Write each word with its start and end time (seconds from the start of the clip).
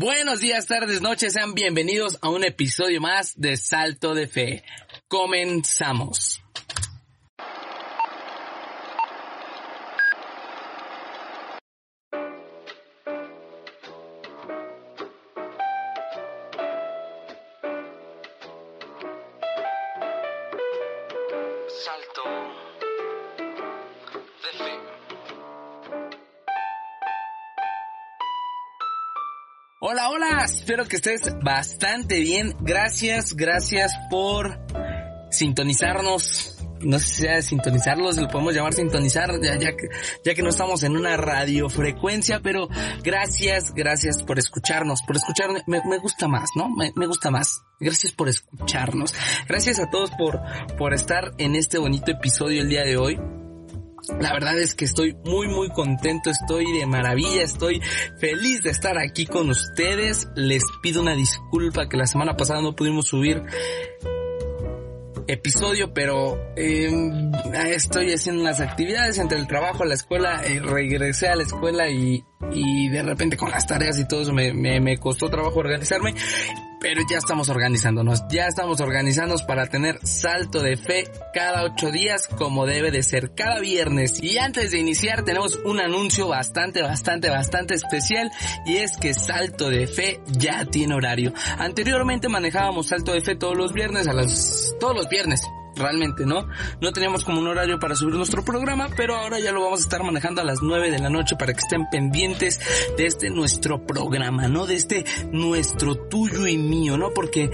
Buenos 0.00 0.38
días, 0.38 0.66
tardes, 0.66 1.02
noches, 1.02 1.32
sean 1.32 1.54
bienvenidos 1.54 2.18
a 2.22 2.28
un 2.28 2.44
episodio 2.44 3.00
más 3.00 3.32
de 3.34 3.56
Salto 3.56 4.14
de 4.14 4.28
Fe. 4.28 4.62
Comenzamos. 5.08 6.40
Espero 30.50 30.86
que 30.86 30.96
estés 30.96 31.34
bastante 31.42 32.18
bien. 32.20 32.56
Gracias, 32.60 33.34
gracias 33.34 33.92
por 34.10 34.58
sintonizarnos. 35.30 36.54
No 36.80 37.00
sé 37.00 37.08
si 37.08 37.22
sea 37.22 37.42
sintonizarlos, 37.42 38.16
lo 38.18 38.28
podemos 38.28 38.54
llamar 38.54 38.72
sintonizar, 38.72 39.32
ya, 39.42 39.58
que, 39.58 39.88
ya 40.24 40.32
que 40.32 40.42
no 40.42 40.50
estamos 40.50 40.84
en 40.84 40.96
una 40.96 41.16
radiofrecuencia, 41.16 42.38
pero 42.38 42.68
gracias, 43.02 43.74
gracias 43.74 44.22
por 44.22 44.38
escucharnos, 44.38 45.02
por 45.02 45.16
escucharnos, 45.16 45.62
me, 45.66 45.82
me 45.84 45.98
gusta 45.98 46.28
más, 46.28 46.50
¿no? 46.54 46.68
Me, 46.70 46.92
me, 46.94 47.06
gusta 47.06 47.32
más. 47.32 47.62
Gracias 47.80 48.12
por 48.12 48.28
escucharnos. 48.28 49.12
Gracias 49.48 49.80
a 49.80 49.90
todos 49.90 50.12
por, 50.12 50.40
por 50.76 50.94
estar 50.94 51.32
en 51.38 51.56
este 51.56 51.78
bonito 51.78 52.12
episodio 52.12 52.62
el 52.62 52.68
día 52.68 52.84
de 52.84 52.96
hoy. 52.96 53.18
La 54.20 54.32
verdad 54.32 54.58
es 54.58 54.74
que 54.74 54.84
estoy 54.84 55.14
muy 55.24 55.48
muy 55.48 55.68
contento, 55.70 56.30
estoy 56.30 56.64
de 56.78 56.86
maravilla, 56.86 57.42
estoy 57.42 57.80
feliz 58.18 58.62
de 58.62 58.70
estar 58.70 58.98
aquí 58.98 59.26
con 59.26 59.50
ustedes. 59.50 60.28
Les 60.34 60.62
pido 60.82 61.02
una 61.02 61.14
disculpa 61.14 61.88
que 61.88 61.96
la 61.96 62.06
semana 62.06 62.36
pasada 62.36 62.62
no 62.62 62.74
pudimos 62.74 63.08
subir 63.08 63.42
episodio, 65.28 65.92
pero 65.92 66.38
eh, 66.56 66.90
estoy 67.66 68.12
haciendo 68.12 68.40
unas 68.40 68.60
actividades 68.60 69.18
entre 69.18 69.38
el 69.38 69.46
trabajo, 69.46 69.84
la 69.84 69.94
escuela, 69.94 70.42
eh, 70.44 70.58
regresé 70.58 71.28
a 71.28 71.36
la 71.36 71.42
escuela 71.42 71.88
y, 71.90 72.24
y 72.52 72.88
de 72.88 73.02
repente 73.02 73.36
con 73.36 73.50
las 73.50 73.66
tareas 73.66 73.98
y 73.98 74.06
todo 74.06 74.22
eso 74.22 74.32
me, 74.32 74.52
me, 74.52 74.96
costó 74.98 75.28
trabajo 75.28 75.58
organizarme 75.58 76.14
pero 76.80 77.02
ya 77.10 77.18
estamos 77.18 77.48
organizándonos, 77.48 78.22
ya 78.28 78.46
estamos 78.46 78.80
organizándonos 78.80 79.42
para 79.42 79.66
tener 79.66 79.98
salto 80.06 80.62
de 80.62 80.76
fe 80.76 81.04
cada 81.34 81.64
ocho 81.64 81.90
días 81.90 82.28
como 82.28 82.66
debe 82.66 82.92
de 82.92 83.02
ser 83.02 83.34
cada 83.34 83.58
viernes. 83.58 84.22
Y 84.22 84.38
antes 84.38 84.70
de 84.70 84.78
iniciar 84.78 85.24
tenemos 85.24 85.56
un 85.64 85.80
anuncio 85.80 86.28
bastante, 86.28 86.80
bastante, 86.82 87.30
bastante 87.30 87.74
especial 87.74 88.30
y 88.64 88.76
es 88.76 88.96
que 88.96 89.12
salto 89.12 89.70
de 89.70 89.88
fe 89.88 90.20
ya 90.26 90.64
tiene 90.66 90.94
horario. 90.94 91.32
Anteriormente 91.58 92.28
manejábamos 92.28 92.86
salto 92.86 93.12
de 93.12 93.22
fe 93.22 93.34
todos 93.34 93.56
los 93.56 93.72
viernes 93.72 94.06
a 94.06 94.12
las, 94.12 94.76
todos 94.78 94.94
los 94.94 95.08
viernes 95.08 95.42
realmente, 95.78 96.26
¿no? 96.26 96.48
No 96.80 96.92
teníamos 96.92 97.24
como 97.24 97.40
un 97.40 97.48
horario 97.48 97.78
para 97.78 97.94
subir 97.94 98.14
nuestro 98.14 98.44
programa, 98.44 98.88
pero 98.96 99.16
ahora 99.16 99.38
ya 99.38 99.52
lo 99.52 99.62
vamos 99.62 99.80
a 99.80 99.82
estar 99.82 100.02
manejando 100.02 100.42
a 100.42 100.44
las 100.44 100.62
9 100.62 100.90
de 100.90 100.98
la 100.98 101.10
noche 101.10 101.36
para 101.36 101.52
que 101.52 101.60
estén 101.60 101.88
pendientes 101.90 102.60
de 102.96 103.06
este 103.06 103.30
nuestro 103.30 103.86
programa, 103.86 104.48
¿no? 104.48 104.66
De 104.66 104.74
este 104.74 105.04
nuestro 105.32 105.96
tuyo 106.08 106.46
y 106.46 106.56
mío, 106.56 106.96
¿no? 106.96 107.10
Porque 107.14 107.50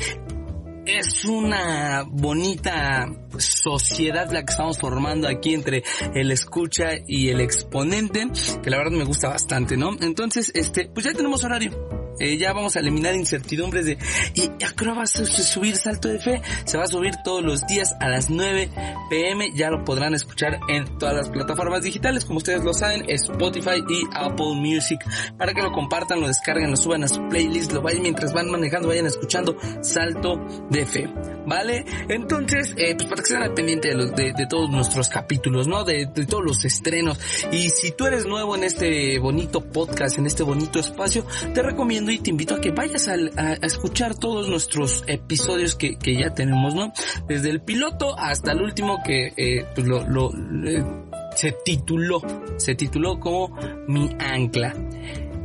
es 0.87 1.25
una 1.25 2.05
bonita 2.07 3.07
sociedad 3.39 4.31
la 4.31 4.45
que 4.45 4.53
estamos 4.53 4.79
formando 4.79 5.29
aquí 5.29 5.55
entre 5.55 5.83
el 6.15 6.31
escucha 6.31 6.91
y 7.07 7.29
el 7.29 7.41
exponente, 7.41 8.29
que 8.63 8.71
la 8.71 8.79
verdad 8.79 8.93
me 8.93 9.05
gusta 9.05 9.29
bastante, 9.29 9.77
¿no? 9.77 9.97
Entonces, 10.01 10.51
este, 10.55 10.91
pues 10.93 11.07
ya 11.07 11.13
tenemos 11.13 11.43
horario. 11.45 12.04
Eh, 12.19 12.39
ya 12.39 12.53
vamos 12.53 12.77
a 12.77 12.81
eliminar 12.81 13.15
incertidumbres 13.15 13.87
de 13.87 13.99
¿y 14.35 14.47
a 14.65 14.73
qué 14.77 14.85
hora 14.85 14.95
vas 14.95 15.17
a 15.17 15.27
subir 15.27 15.77
Salto 15.77 16.09
de 16.09 16.19
Fe? 16.19 16.43
Se 16.65 16.77
va 16.77 16.85
a 16.85 16.87
subir 16.87 17.15
todos 17.25 17.43
los 17.43 17.67
días 17.67 17.95
a 18.01 18.09
las 18.09 18.31
9 18.31 18.71
pm, 19.11 19.53
ya 19.55 19.71
lo 19.71 19.85
podrán 19.85 20.15
escuchar 20.15 20.61
en 20.69 20.99
todas 20.99 21.15
las 21.15 21.29
plataformas 21.29 21.83
digitales, 21.83 22.25
como 22.25 22.39
ustedes 22.39 22.63
lo 22.63 22.73
saben, 22.73 23.05
Spotify 23.09 23.83
y 23.89 24.05
Apple 24.15 24.55
Music, 24.55 25.01
para 25.37 25.53
que 25.53 25.63
lo 25.63 25.73
compartan, 25.73 26.21
lo 26.21 26.29
descarguen, 26.29 26.71
lo 26.71 26.77
suban 26.77 27.05
a 27.05 27.09
su 27.09 27.27
playlist, 27.29 27.73
lo 27.73 27.83
vayan 27.83 28.03
mientras 28.03 28.33
van 28.33 28.51
manejando, 28.51 28.89
vayan 28.89 29.07
escuchando 29.07 29.57
Salto 29.83 30.37
de 30.71 30.87
Fe, 30.87 31.09
¿vale? 31.47 31.85
Entonces, 32.09 32.75
eh, 32.77 32.95
pues 32.95 33.09
para 33.09 33.17
que 33.17 33.23
estén 33.23 33.43
al 33.43 33.55
pendiente 33.55 33.89
de, 33.95 34.33
de, 34.33 34.47
todos 34.47 34.71
nuestros 34.71 35.09
capítulos, 35.09 35.67
¿no? 35.67 35.85
De, 35.85 36.07
de 36.07 36.27
todos 36.27 36.45
los 36.45 36.65
estrenos. 36.65 37.19
Y 37.51 37.71
si 37.71 37.93
tú 37.93 38.07
eres 38.07 38.27
nuevo 38.27 38.55
en 38.57 38.65
este 38.65 39.19
bonito 39.19 39.61
podcast, 39.61 40.19
en 40.19 40.27
este 40.27 40.43
bonito 40.43 40.79
espacio, 40.79 41.27
te 41.55 41.63
recomiendo 41.63 42.04
y 42.11 42.19
te 42.19 42.31
invito 42.31 42.55
a 42.55 42.61
que 42.61 42.71
vayas 42.71 43.09
a, 43.09 43.15
escuchar 43.63 44.15
todos 44.15 44.49
nuestros 44.49 45.05
episodios 45.07 45.75
que, 45.75 45.97
que, 45.97 46.17
ya 46.17 46.35
tenemos, 46.35 46.75
¿no? 46.75 46.93
Desde 47.27 47.51
el 47.51 47.61
piloto 47.61 48.19
hasta 48.19 48.53
el 48.53 48.63
último 48.63 49.03
que 49.05 49.33
eh, 49.37 49.67
pues 49.75 49.87
lo, 49.87 50.07
lo 50.09 50.31
eh, 50.67 50.85
se 51.35 51.53
tituló, 51.65 52.23
se 52.57 52.75
tituló 52.75 53.19
como 53.19 53.57
Mi 53.89 54.11
Ancla. 54.19 54.75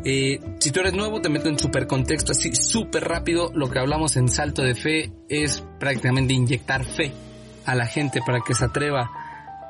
Eh, 0.06 0.40
si 0.60 0.72
tú 0.72 0.80
eres 0.80 0.94
nuevo, 0.94 1.22
te 1.22 1.30
meto 1.30 1.50
en 1.50 1.60
super 1.60 1.86
contexto, 1.88 2.32
así 2.32 2.56
súper 2.56 3.04
rápido. 3.06 3.52
Lo 3.54 3.70
que 3.70 3.80
hablamos 3.80 4.16
en 4.16 4.30
Salto 4.30 4.62
de 4.62 4.76
Fe 4.76 5.12
es 5.28 5.64
prácticamente 5.80 6.34
inyectar 6.34 6.86
fe 6.86 7.12
a 7.66 7.76
la 7.76 7.86
gente 7.86 8.22
para 8.26 8.40
que 8.46 8.56
se 8.56 8.66
atreva 8.66 9.12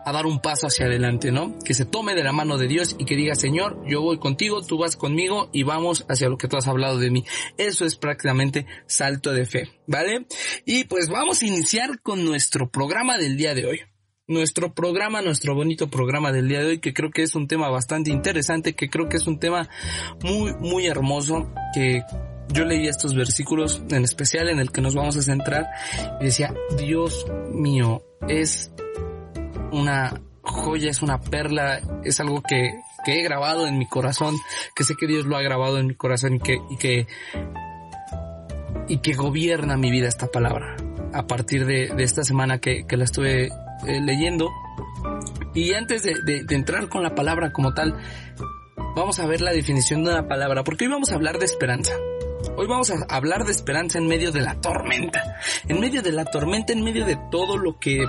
a 0.09 0.13
dar 0.13 0.25
un 0.25 0.41
paso 0.41 0.67
hacia 0.67 0.87
adelante, 0.87 1.31
¿no? 1.31 1.57
Que 1.59 1.73
se 1.73 1.85
tome 1.85 2.15
de 2.15 2.23
la 2.23 2.31
mano 2.31 2.57
de 2.57 2.67
Dios 2.67 2.95
y 2.97 3.05
que 3.05 3.15
diga, 3.15 3.35
Señor, 3.35 3.81
yo 3.87 4.01
voy 4.01 4.17
contigo, 4.17 4.61
tú 4.65 4.77
vas 4.77 4.95
conmigo 4.95 5.49
y 5.53 5.63
vamos 5.63 6.05
hacia 6.09 6.29
lo 6.29 6.37
que 6.37 6.47
tú 6.47 6.57
has 6.57 6.67
hablado 6.67 6.97
de 6.97 7.11
mí. 7.11 7.25
Eso 7.57 7.85
es 7.85 7.95
prácticamente 7.95 8.65
salto 8.87 9.31
de 9.31 9.45
fe, 9.45 9.69
¿vale? 9.87 10.25
Y 10.65 10.85
pues 10.85 11.09
vamos 11.09 11.41
a 11.41 11.45
iniciar 11.45 12.01
con 12.01 12.25
nuestro 12.25 12.69
programa 12.69 13.17
del 13.17 13.37
día 13.37 13.53
de 13.53 13.65
hoy. 13.65 13.81
Nuestro 14.27 14.73
programa, 14.73 15.21
nuestro 15.21 15.55
bonito 15.55 15.89
programa 15.89 16.31
del 16.31 16.47
día 16.47 16.59
de 16.59 16.67
hoy, 16.67 16.79
que 16.79 16.93
creo 16.93 17.09
que 17.09 17.23
es 17.23 17.33
un 17.35 17.47
tema 17.47 17.69
bastante 17.69 18.11
interesante, 18.11 18.73
que 18.73 18.89
creo 18.89 19.09
que 19.09 19.17
es 19.17 19.25
un 19.25 19.39
tema 19.39 19.69
muy, 20.23 20.53
muy 20.59 20.85
hermoso, 20.85 21.51
que 21.73 22.03
yo 22.51 22.65
leí 22.65 22.87
estos 22.87 23.15
versículos 23.15 23.81
en 23.89 24.03
especial 24.03 24.49
en 24.49 24.59
el 24.59 24.71
que 24.71 24.81
nos 24.81 24.95
vamos 24.95 25.17
a 25.17 25.21
centrar 25.21 25.67
y 26.19 26.25
decía, 26.25 26.53
Dios 26.77 27.25
mío, 27.51 28.03
es 28.27 28.71
una 29.71 30.21
joya, 30.41 30.89
es 30.89 31.01
una 31.01 31.19
perla, 31.19 31.81
es 32.03 32.19
algo 32.19 32.41
que, 32.41 32.79
que 33.05 33.19
he 33.19 33.23
grabado 33.23 33.67
en 33.67 33.77
mi 33.77 33.87
corazón, 33.87 34.35
que 34.75 34.83
sé 34.83 34.95
que 34.99 35.07
Dios 35.07 35.25
lo 35.25 35.37
ha 35.37 35.41
grabado 35.41 35.77
en 35.77 35.87
mi 35.87 35.95
corazón 35.95 36.35
y 36.35 36.39
que, 36.39 36.59
y 36.69 36.77
que, 36.77 37.07
y 38.87 38.97
que 38.99 39.13
gobierna 39.13 39.77
mi 39.77 39.91
vida 39.91 40.07
esta 40.07 40.27
palabra. 40.27 40.75
A 41.13 41.25
partir 41.25 41.65
de, 41.65 41.91
esta 41.97 42.23
semana 42.23 42.59
que, 42.59 42.85
la 42.89 43.03
estuve 43.03 43.47
eh, 43.47 44.01
leyendo. 44.01 44.49
Y 45.53 45.73
antes 45.73 46.03
de, 46.03 46.15
de, 46.23 46.43
de 46.43 46.55
entrar 46.55 46.89
con 46.89 47.01
la 47.01 47.15
palabra 47.15 47.51
como 47.51 47.73
tal, 47.73 47.95
vamos 48.95 49.19
a 49.19 49.25
ver 49.25 49.41
la 49.41 49.51
definición 49.51 50.03
de 50.03 50.11
una 50.11 50.27
palabra, 50.27 50.63
porque 50.63 50.85
hoy 50.85 50.91
vamos 50.91 51.11
a 51.11 51.15
hablar 51.15 51.39
de 51.39 51.45
esperanza. 51.45 51.93
Hoy 52.55 52.67
vamos 52.67 52.91
a 52.91 52.95
hablar 53.09 53.45
de 53.45 53.51
esperanza 53.51 53.97
en 53.97 54.07
medio 54.07 54.31
de 54.31 54.41
la 54.41 54.59
tormenta. 54.61 55.37
En 55.67 55.79
medio 55.79 56.01
de 56.01 56.11
la 56.11 56.25
tormenta, 56.25 56.73
en 56.73 56.83
medio 56.83 57.05
de 57.05 57.17
todo 57.31 57.57
lo 57.57 57.79
que 57.79 58.05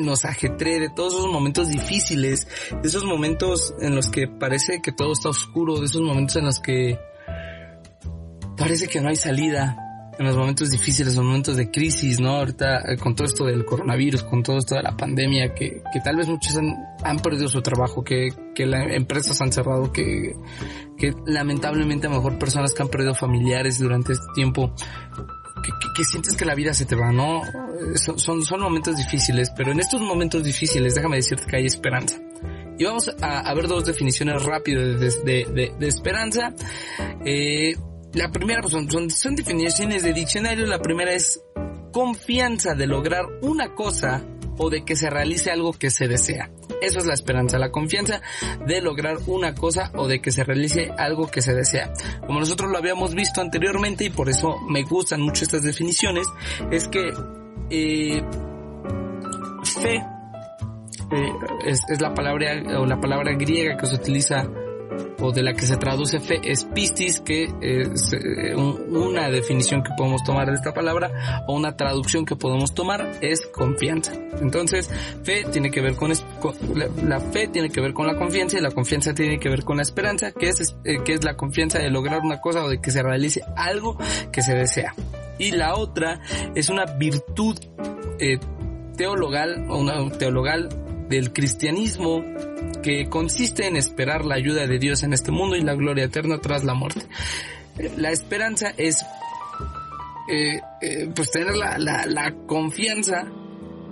nos 0.00 0.24
ajetré, 0.24 0.80
de 0.80 0.90
todos 0.90 1.14
esos 1.14 1.30
momentos 1.30 1.68
difíciles, 1.68 2.48
de 2.70 2.88
esos 2.88 3.04
momentos 3.04 3.74
en 3.80 3.94
los 3.94 4.08
que 4.08 4.26
parece 4.28 4.80
que 4.82 4.92
todo 4.92 5.12
está 5.12 5.28
oscuro, 5.28 5.78
de 5.78 5.86
esos 5.86 6.02
momentos 6.02 6.36
en 6.36 6.44
los 6.46 6.60
que 6.60 6.98
parece 8.56 8.88
que 8.88 9.00
no 9.00 9.08
hay 9.08 9.16
salida, 9.16 9.76
en 10.20 10.26
los 10.26 10.36
momentos 10.36 10.70
difíciles, 10.70 11.14
en 11.14 11.20
los 11.20 11.26
momentos 11.26 11.56
de 11.56 11.70
crisis, 11.70 12.20
¿no? 12.20 12.36
Ahorita 12.36 12.82
con 13.02 13.14
todo 13.14 13.26
esto 13.26 13.46
del 13.46 13.64
coronavirus, 13.64 14.22
con 14.24 14.42
todo 14.42 14.58
esto 14.58 14.74
de 14.74 14.82
la 14.82 14.94
pandemia, 14.94 15.54
que, 15.54 15.82
que 15.90 16.00
tal 16.04 16.16
vez 16.16 16.28
muchos 16.28 16.54
han, 16.58 16.76
han 17.02 17.20
perdido 17.20 17.48
su 17.48 17.62
trabajo, 17.62 18.04
que, 18.04 18.28
que 18.54 18.66
las 18.66 18.92
empresas 18.92 19.40
han 19.40 19.50
cerrado, 19.50 19.90
que, 19.90 20.36
que 20.98 21.14
lamentablemente 21.24 22.06
a 22.06 22.10
lo 22.10 22.16
mejor 22.16 22.38
personas 22.38 22.74
que 22.74 22.82
han 22.82 22.90
perdido 22.90 23.14
familiares 23.14 23.78
durante 23.78 24.12
este 24.12 24.26
tiempo, 24.34 24.74
que, 25.62 25.72
que, 25.72 25.92
que, 25.96 26.04
sientes 26.04 26.36
que 26.36 26.44
la 26.44 26.54
vida 26.54 26.74
se 26.74 26.86
te 26.86 26.96
va, 26.96 27.12
¿no? 27.12 27.42
Son, 27.96 28.18
son, 28.18 28.44
son, 28.44 28.60
momentos 28.60 28.96
difíciles, 28.96 29.50
pero 29.56 29.72
en 29.72 29.80
estos 29.80 30.00
momentos 30.00 30.42
difíciles, 30.42 30.94
déjame 30.94 31.16
decirte 31.16 31.46
que 31.46 31.56
hay 31.56 31.66
esperanza. 31.66 32.16
Y 32.78 32.84
vamos 32.84 33.10
a, 33.20 33.40
a 33.40 33.54
ver 33.54 33.68
dos 33.68 33.84
definiciones 33.84 34.42
rápidas 34.42 35.00
de, 35.00 35.10
de, 35.24 35.52
de, 35.52 35.74
de 35.78 35.88
esperanza. 35.88 36.54
Eh, 37.24 37.74
la 38.14 38.30
primera 38.30 38.62
pues, 38.62 38.72
son, 38.72 38.90
son, 38.90 39.10
son 39.10 39.36
definiciones 39.36 40.02
de 40.02 40.12
diccionario. 40.12 40.66
La 40.66 40.80
primera 40.80 41.12
es 41.12 41.42
confianza 41.92 42.74
de 42.74 42.86
lograr 42.86 43.24
una 43.42 43.74
cosa 43.74 44.24
o 44.58 44.70
de 44.70 44.84
que 44.84 44.96
se 44.96 45.10
realice 45.10 45.50
algo 45.50 45.72
que 45.72 45.90
se 45.90 46.08
desea. 46.08 46.50
Eso 46.80 46.98
es 46.98 47.06
la 47.06 47.14
esperanza, 47.14 47.58
la 47.58 47.70
confianza 47.70 48.22
de 48.66 48.80
lograr 48.80 49.18
una 49.26 49.54
cosa 49.54 49.90
o 49.94 50.08
de 50.08 50.20
que 50.20 50.30
se 50.30 50.44
realice 50.44 50.90
algo 50.96 51.30
que 51.30 51.42
se 51.42 51.54
desea. 51.54 51.92
Como 52.26 52.40
nosotros 52.40 52.70
lo 52.70 52.78
habíamos 52.78 53.14
visto 53.14 53.40
anteriormente 53.40 54.04
y 54.04 54.10
por 54.10 54.28
eso 54.28 54.58
me 54.68 54.82
gustan 54.82 55.20
mucho 55.20 55.44
estas 55.44 55.62
definiciones, 55.62 56.26
es 56.70 56.88
que 56.88 57.12
eh, 57.70 58.22
fe 59.64 59.96
eh, 61.12 61.32
es, 61.66 61.80
es, 61.88 62.00
la 62.00 62.14
palabra 62.14 62.62
o 62.78 62.86
la 62.86 63.00
palabra 63.00 63.32
griega 63.34 63.76
que 63.76 63.86
se 63.86 63.96
utiliza 63.96 64.48
o 65.20 65.32
de 65.32 65.42
la 65.42 65.54
que 65.54 65.66
se 65.66 65.76
traduce 65.76 66.20
fe 66.20 66.40
es 66.44 66.64
pistis, 66.64 67.20
que 67.20 67.44
es 67.60 68.12
eh, 68.12 68.54
una 68.54 69.28
definición 69.30 69.82
que 69.82 69.90
podemos 69.96 70.22
tomar 70.24 70.48
de 70.48 70.54
esta 70.54 70.72
palabra 70.72 71.44
o 71.46 71.54
una 71.54 71.76
traducción 71.76 72.24
que 72.24 72.36
podemos 72.36 72.74
tomar 72.74 73.18
es 73.20 73.46
confianza. 73.46 74.12
Entonces, 74.40 74.90
fe 75.22 75.44
tiene 75.50 75.70
que 75.70 75.80
ver 75.80 75.96
con, 75.96 76.12
la, 77.04 77.20
fe 77.20 77.48
tiene 77.48 77.70
que 77.70 77.80
ver 77.80 77.92
con 77.92 78.06
la 78.06 78.16
confianza 78.16 78.58
y 78.58 78.60
la 78.60 78.70
confianza 78.70 79.14
tiene 79.14 79.38
que 79.38 79.48
ver 79.48 79.64
con 79.64 79.76
la 79.76 79.82
esperanza, 79.82 80.32
que 80.32 80.48
es, 80.48 80.76
eh, 80.84 80.98
que 81.04 81.14
es 81.14 81.24
la 81.24 81.36
confianza 81.36 81.78
de 81.78 81.90
lograr 81.90 82.20
una 82.20 82.40
cosa 82.40 82.64
o 82.64 82.68
de 82.68 82.80
que 82.80 82.90
se 82.90 83.02
realice 83.02 83.42
algo 83.56 83.98
que 84.32 84.42
se 84.42 84.54
desea. 84.54 84.94
Y 85.38 85.52
la 85.52 85.74
otra 85.74 86.20
es 86.54 86.68
una 86.68 86.84
virtud 86.84 87.58
eh, 88.18 88.38
teologal 88.96 89.64
una 89.70 90.10
teologal 90.10 90.68
del 91.08 91.32
cristianismo 91.32 92.22
que 92.82 93.08
consiste 93.08 93.66
en 93.66 93.76
esperar 93.76 94.24
la 94.24 94.36
ayuda 94.36 94.66
de 94.66 94.78
Dios 94.78 95.02
en 95.02 95.12
este 95.12 95.30
mundo 95.30 95.56
y 95.56 95.62
la 95.62 95.74
gloria 95.74 96.04
eterna 96.04 96.40
tras 96.40 96.64
la 96.64 96.74
muerte. 96.74 97.06
La 97.96 98.10
esperanza 98.10 98.72
es 98.76 99.04
eh, 100.28 100.60
eh, 100.80 101.10
pues 101.14 101.30
tener 101.30 101.56
la, 101.56 101.78
la, 101.78 102.34
confianza 102.46 103.24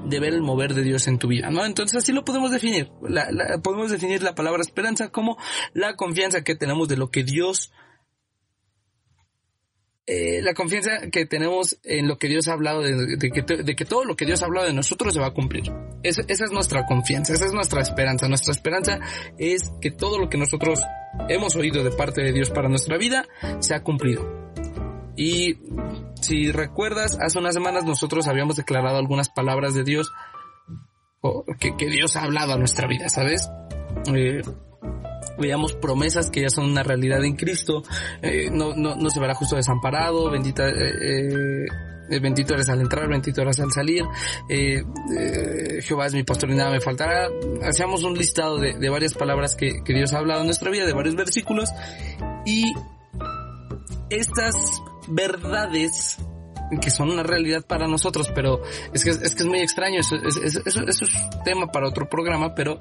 de 0.04 0.20
ver 0.20 0.34
el 0.34 0.42
mover 0.42 0.74
de 0.74 0.82
Dios 0.82 1.08
en 1.08 1.18
tu 1.18 1.28
vida, 1.28 1.50
¿no? 1.50 1.64
Entonces 1.64 1.98
así 1.98 2.12
lo 2.12 2.24
podemos 2.24 2.50
definir. 2.50 2.90
podemos 3.62 3.90
definir 3.90 4.22
la 4.22 4.34
palabra 4.34 4.60
esperanza 4.60 5.08
como 5.08 5.36
la 5.72 5.96
confianza 5.96 6.44
que 6.44 6.54
tenemos 6.54 6.88
de 6.88 6.96
lo 6.96 7.10
que 7.10 7.24
Dios 7.24 7.72
eh, 10.10 10.40
la 10.40 10.54
confianza 10.54 11.10
que 11.12 11.26
tenemos 11.26 11.78
en 11.84 12.08
lo 12.08 12.16
que 12.16 12.28
Dios 12.28 12.48
ha 12.48 12.54
hablado, 12.54 12.80
de, 12.80 13.18
que, 13.18 13.84
todo 13.84 14.06
lo 14.06 14.16
que 14.16 14.24
Dios 14.24 14.42
ha 14.42 14.46
hablado 14.46 14.66
de 14.66 14.72
nosotros 14.72 15.12
se 15.12 15.20
va 15.20 15.26
a 15.26 15.34
cumplir. 15.34 15.70
esa 16.02 16.22
es 16.26 16.50
nuestra 16.50 16.86
confianza, 16.86 17.34
esa 17.34 17.44
es 17.44 17.52
nuestra 17.52 17.82
esperanza. 17.82 18.26
Nuestra 18.26 18.52
esperanza 18.52 19.00
es 19.36 19.70
que 19.82 19.90
todo 19.90 20.18
lo 20.18 20.30
que 20.30 20.38
nosotros 20.38 20.80
hemos 21.28 21.56
oído 21.56 21.84
de 21.84 21.90
parte 21.90 22.22
de 22.22 22.32
Dios 22.32 22.48
para 22.48 22.70
nuestra 22.70 22.96
vida 22.96 23.26
se 23.58 23.74
ha 23.74 23.82
cumplido. 23.82 24.50
Y 25.14 25.58
si 26.22 26.52
recuerdas, 26.52 27.18
hace 27.20 27.38
unas 27.38 27.52
semanas 27.52 27.84
nosotros 27.84 28.28
habíamos 28.28 28.56
declarado 28.56 28.96
algunas 28.96 29.28
palabras 29.28 29.74
de 29.74 29.84
Dios 29.84 30.10
que, 31.60 31.86
Dios 31.86 32.16
ha 32.16 32.22
hablado 32.22 32.54
a 32.54 32.56
nuestra 32.56 32.88
vida, 32.88 33.10
¿sabes? 33.10 33.50
Eh, 34.14 34.40
veamos 35.38 35.74
promesas 35.74 36.30
que 36.30 36.42
ya 36.42 36.50
son 36.50 36.70
una 36.70 36.82
realidad 36.82 37.24
en 37.24 37.36
Cristo, 37.36 37.82
eh, 38.22 38.48
no, 38.50 38.74
no, 38.74 38.96
no 38.96 39.10
se 39.10 39.20
verá 39.20 39.34
justo 39.34 39.56
desamparado, 39.56 40.30
bendita, 40.30 40.68
eh, 40.68 41.66
eh, 42.10 42.20
bendito 42.20 42.54
eres 42.54 42.68
al 42.68 42.80
entrar, 42.80 43.08
bendito 43.08 43.42
eres 43.42 43.60
al 43.60 43.70
salir, 43.70 44.02
eh, 44.48 44.82
eh, 45.16 45.82
Jehová 45.82 46.06
es 46.06 46.14
mi 46.14 46.22
pastor 46.22 46.50
y 46.50 46.54
nada 46.54 46.70
me 46.70 46.80
faltará. 46.80 47.28
Hacíamos 47.62 48.02
un 48.04 48.14
listado 48.14 48.58
de, 48.58 48.78
de 48.78 48.88
varias 48.88 49.14
palabras 49.14 49.54
que, 49.54 49.82
que, 49.84 49.92
Dios 49.92 50.12
ha 50.12 50.18
hablado 50.18 50.40
en 50.40 50.46
nuestra 50.46 50.70
vida, 50.70 50.86
de 50.86 50.94
varios 50.94 51.16
versículos, 51.16 51.70
y 52.46 52.72
estas 54.10 54.54
verdades 55.08 56.18
que 56.76 56.90
son 56.90 57.10
una 57.10 57.22
realidad 57.22 57.64
para 57.64 57.86
nosotros, 57.86 58.30
pero 58.34 58.60
es 58.92 59.04
que 59.04 59.10
es, 59.10 59.34
que 59.34 59.42
es 59.42 59.46
muy 59.46 59.60
extraño, 59.60 60.00
eso, 60.00 60.16
es, 60.16 60.36
eso, 60.36 60.84
es 60.86 61.10
tema 61.44 61.68
para 61.68 61.88
otro 61.88 62.08
programa, 62.08 62.54
pero 62.54 62.78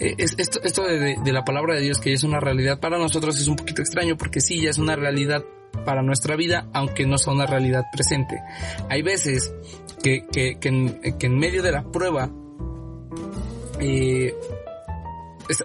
eh, 0.00 0.14
esto, 0.18 0.60
esto 0.62 0.84
de, 0.84 1.18
la 1.32 1.44
palabra 1.44 1.74
de 1.74 1.82
Dios 1.82 1.98
que 1.98 2.12
es 2.12 2.24
una 2.24 2.40
realidad 2.40 2.80
para 2.80 2.98
nosotros 2.98 3.38
es 3.38 3.48
un 3.48 3.56
poquito 3.56 3.82
extraño 3.82 4.16
porque 4.16 4.40
sí, 4.40 4.62
ya 4.62 4.70
es 4.70 4.78
una 4.78 4.96
realidad 4.96 5.44
para 5.84 6.02
nuestra 6.02 6.36
vida, 6.36 6.68
aunque 6.72 7.06
no 7.06 7.18
sea 7.18 7.34
una 7.34 7.46
realidad 7.46 7.84
presente. 7.92 8.40
Hay 8.88 9.02
veces 9.02 9.52
que, 10.02 10.24
que, 10.32 10.58
que, 10.58 10.68
en, 10.68 11.38
medio 11.38 11.62
de 11.62 11.72
la 11.72 11.82
prueba 11.84 12.30
eh, 13.80 14.34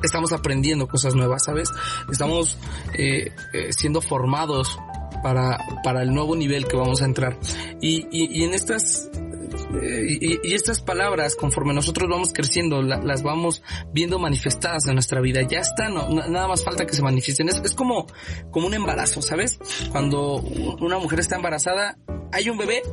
estamos 0.03 0.33
aprendiendo 0.33 0.87
cosas 0.87 1.15
nuevas, 1.15 1.45
¿sabes? 1.45 1.69
Estamos 2.11 2.57
eh, 2.97 3.31
siendo 3.71 4.01
formados 4.01 4.77
para, 5.23 5.57
para 5.83 6.03
el 6.03 6.13
nuevo 6.13 6.35
nivel 6.35 6.67
que 6.67 6.75
vamos 6.75 7.01
a 7.01 7.05
entrar. 7.05 7.39
Y, 7.81 8.07
y, 8.11 8.43
en 8.43 8.53
estas 8.53 9.09
eh, 9.81 10.39
y, 10.43 10.53
estas 10.53 10.81
palabras, 10.81 11.35
conforme 11.35 11.73
nosotros 11.73 12.09
vamos 12.09 12.31
creciendo, 12.33 12.81
las 12.83 13.23
vamos 13.23 13.63
viendo 13.91 14.19
manifestadas 14.19 14.85
en 14.87 14.93
nuestra 14.93 15.21
vida. 15.21 15.41
Ya 15.41 15.59
está, 15.59 15.89
no, 15.89 16.09
nada 16.09 16.47
más 16.47 16.63
falta 16.63 16.85
que 16.85 16.93
se 16.93 17.01
manifiesten. 17.01 17.49
Es, 17.49 17.61
es, 17.63 17.73
como, 17.73 18.07
como 18.51 18.67
un 18.67 18.73
embarazo, 18.73 19.21
¿sabes? 19.21 19.59
Cuando 19.91 20.35
una 20.35 20.99
mujer 20.99 21.19
está 21.19 21.37
embarazada, 21.37 21.97
hay 22.31 22.49
un 22.49 22.57
bebé, 22.57 22.83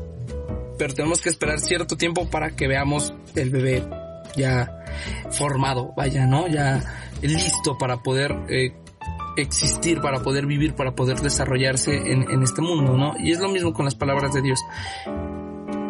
pero 0.78 0.94
tenemos 0.94 1.20
que 1.20 1.28
esperar 1.28 1.60
cierto 1.60 1.96
tiempo 1.96 2.30
para 2.30 2.56
que 2.56 2.66
veamos 2.66 3.12
el 3.34 3.50
bebé 3.50 3.82
ya 4.36 4.84
formado, 5.30 5.92
vaya, 5.96 6.26
¿no? 6.26 6.46
Ya 6.48 6.82
listo 7.22 7.76
para 7.78 8.02
poder 8.02 8.32
eh, 8.48 8.72
existir, 9.36 10.00
para 10.00 10.20
poder 10.20 10.46
vivir, 10.46 10.74
para 10.74 10.92
poder 10.92 11.20
desarrollarse 11.20 12.12
en, 12.12 12.42
este 12.42 12.62
mundo, 12.62 12.96
¿no? 12.96 13.14
Y 13.18 13.32
es 13.32 13.40
lo 13.40 13.48
mismo 13.48 13.72
con 13.72 13.84
las 13.84 13.94
palabras 13.94 14.32
de 14.32 14.42
Dios. 14.42 14.60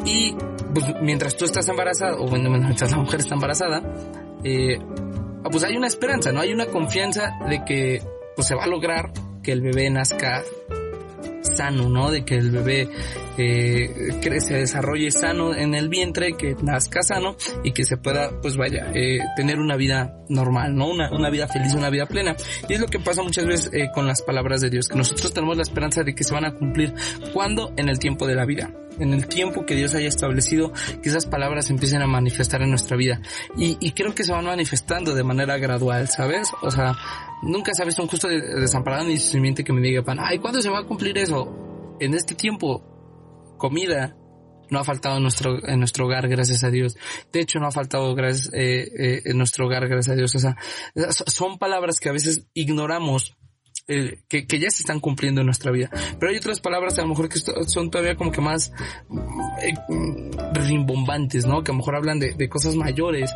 Y 0.05 0.35
pues, 0.75 0.87
mientras 1.03 1.37
tú 1.37 1.45
estás 1.45 1.69
embarazada, 1.69 2.17
o 2.19 2.27
bueno, 2.27 2.51
mientras 2.51 2.91
la 2.91 2.99
mujer 2.99 3.21
está 3.21 3.35
embarazada, 3.35 3.83
eh, 4.45 4.79
pues 5.51 5.65
hay 5.65 5.77
una 5.77 5.87
esperanza, 5.87 6.33
¿no? 6.33 6.41
Hay 6.41 6.53
una 6.53 6.67
confianza 6.67 7.39
de 7.49 7.65
que 7.65 8.03
pues 8.37 8.47
se 8.47 8.55
va 8.55 8.65
a 8.65 8.69
lograr 8.69 9.13
que 9.43 9.53
el 9.53 9.61
bebé 9.61 9.91
nazca 9.91 10.43
sano, 11.61 11.91
¿no? 11.91 12.11
De 12.11 12.25
que 12.25 12.37
el 12.37 12.51
bebé 12.51 12.89
eh, 13.37 14.41
se 14.41 14.55
desarrolle 14.55 15.11
sano 15.11 15.55
en 15.55 15.75
el 15.75 15.91
vientre, 15.91 16.33
que 16.39 16.57
nazca 16.63 17.03
sano 17.03 17.37
y 17.63 17.73
que 17.73 17.85
se 17.85 17.99
pueda, 17.99 18.31
pues 18.41 18.57
vaya, 18.57 18.91
eh, 18.95 19.19
tener 19.37 19.59
una 19.59 19.77
vida 19.77 20.17
normal, 20.31 20.75
¿no? 20.75 20.89
Una, 20.89 21.11
una 21.13 21.29
vida 21.29 21.47
feliz, 21.49 21.75
una 21.75 21.91
vida 21.91 22.07
plena. 22.07 22.35
Y 22.67 22.75
es 22.75 22.81
lo 22.81 22.87
que 22.87 22.99
pasa 22.99 23.23
muchas 23.23 23.45
veces 23.45 23.71
eh, 23.75 23.91
con 23.95 24.07
las 24.07 24.23
palabras 24.23 24.63
de 24.63 24.71
Dios, 24.71 24.89
que 24.89 24.97
nosotros 24.97 25.35
tenemos 25.35 25.59
la 25.59 25.63
esperanza 25.63 26.03
de 26.03 26.15
que 26.15 26.25
se 26.25 26.33
van 26.33 26.47
a 26.47 26.55
cumplir 26.55 26.95
cuando 27.35 27.75
en 27.77 27.91
el 27.91 27.99
tiempo 27.99 28.27
de 28.27 28.35
la 28.35 28.47
vida 28.47 28.71
en 28.99 29.15
el 29.15 29.29
tiempo 29.29 29.65
que 29.65 29.75
Dios 29.75 29.95
haya 29.95 30.09
establecido, 30.09 30.73
que 31.03 31.09
esas 31.09 31.25
palabras 31.25 31.71
empiecen 31.71 32.03
a 32.03 32.07
manifestar 32.07 32.61
en 32.61 32.69
nuestra 32.69 32.99
vida. 32.99 33.23
Y, 33.57 33.79
y 33.81 33.93
creo 33.93 34.15
que 34.15 34.25
se 34.25 34.33
van 34.33 34.45
manifestando 34.45 35.15
de 35.15 35.25
manera 35.25 35.57
gradual, 35.57 36.09
¿sabes? 36.09 36.51
O 36.61 36.71
sea, 36.71 36.99
nunca 37.43 37.73
se 37.75 37.83
ha 37.83 37.87
visto 37.87 38.03
un 38.03 38.09
justo 38.09 38.29
desamparado 38.29 39.05
ni 39.05 39.17
simiente 39.19 39.65
que 39.65 39.73
me 39.73 39.81
diga, 39.81 40.03
pan, 40.03 40.19
ay, 40.21 40.39
¿cuándo 40.39 40.61
se 40.61 40.71
va 40.71 40.81
a 40.81 40.85
cumplir 40.85 41.17
eso? 41.19 41.97
En 42.01 42.15
este 42.15 42.35
tiempo, 42.35 42.83
comida, 43.59 44.17
no 44.71 44.79
ha 44.79 44.85
faltado 44.85 45.17
en 45.17 45.23
nuestro, 45.23 45.67
en 45.67 45.79
nuestro 45.79 46.07
hogar, 46.07 46.29
gracias 46.29 46.65
a 46.65 46.71
Dios. 46.71 46.97
De 47.33 47.41
hecho, 47.41 47.59
no 47.59 47.67
ha 47.67 47.73
faltado 47.73 48.17
eh, 48.19 48.45
eh, 48.53 49.23
en 49.25 49.37
nuestro 49.37 49.67
hogar, 49.67 49.89
gracias 49.89 50.15
a 50.15 50.17
Dios. 50.17 50.35
O 50.35 50.39
sea, 50.39 50.57
son 51.27 51.59
palabras 51.59 51.99
que 51.99 52.09
a 52.09 52.13
veces 52.13 52.47
ignoramos 52.55 53.37
eh, 53.89 54.23
que, 54.29 54.47
que, 54.47 54.59
ya 54.61 54.71
se 54.71 54.83
están 54.83 55.01
cumpliendo 55.01 55.41
en 55.41 55.47
nuestra 55.47 55.73
vida. 55.73 55.91
Pero 56.19 56.31
hay 56.31 56.39
otras 56.39 56.61
palabras 56.61 56.99
a 56.99 57.03
lo 57.03 57.09
mejor 57.09 57.29
que 57.29 57.41
son 57.67 57.91
todavía 57.91 58.15
como 58.15 58.31
que 58.31 58.41
más 58.41 58.73
rimbombantes, 60.53 61.47
¿no? 61.47 61.65
Que 61.65 61.73
a 61.73 61.75
lo 61.75 61.79
mejor 61.79 61.97
hablan 61.97 62.21
de, 62.21 62.35
de 62.35 62.49
cosas 62.49 62.77
mayores 62.77 63.35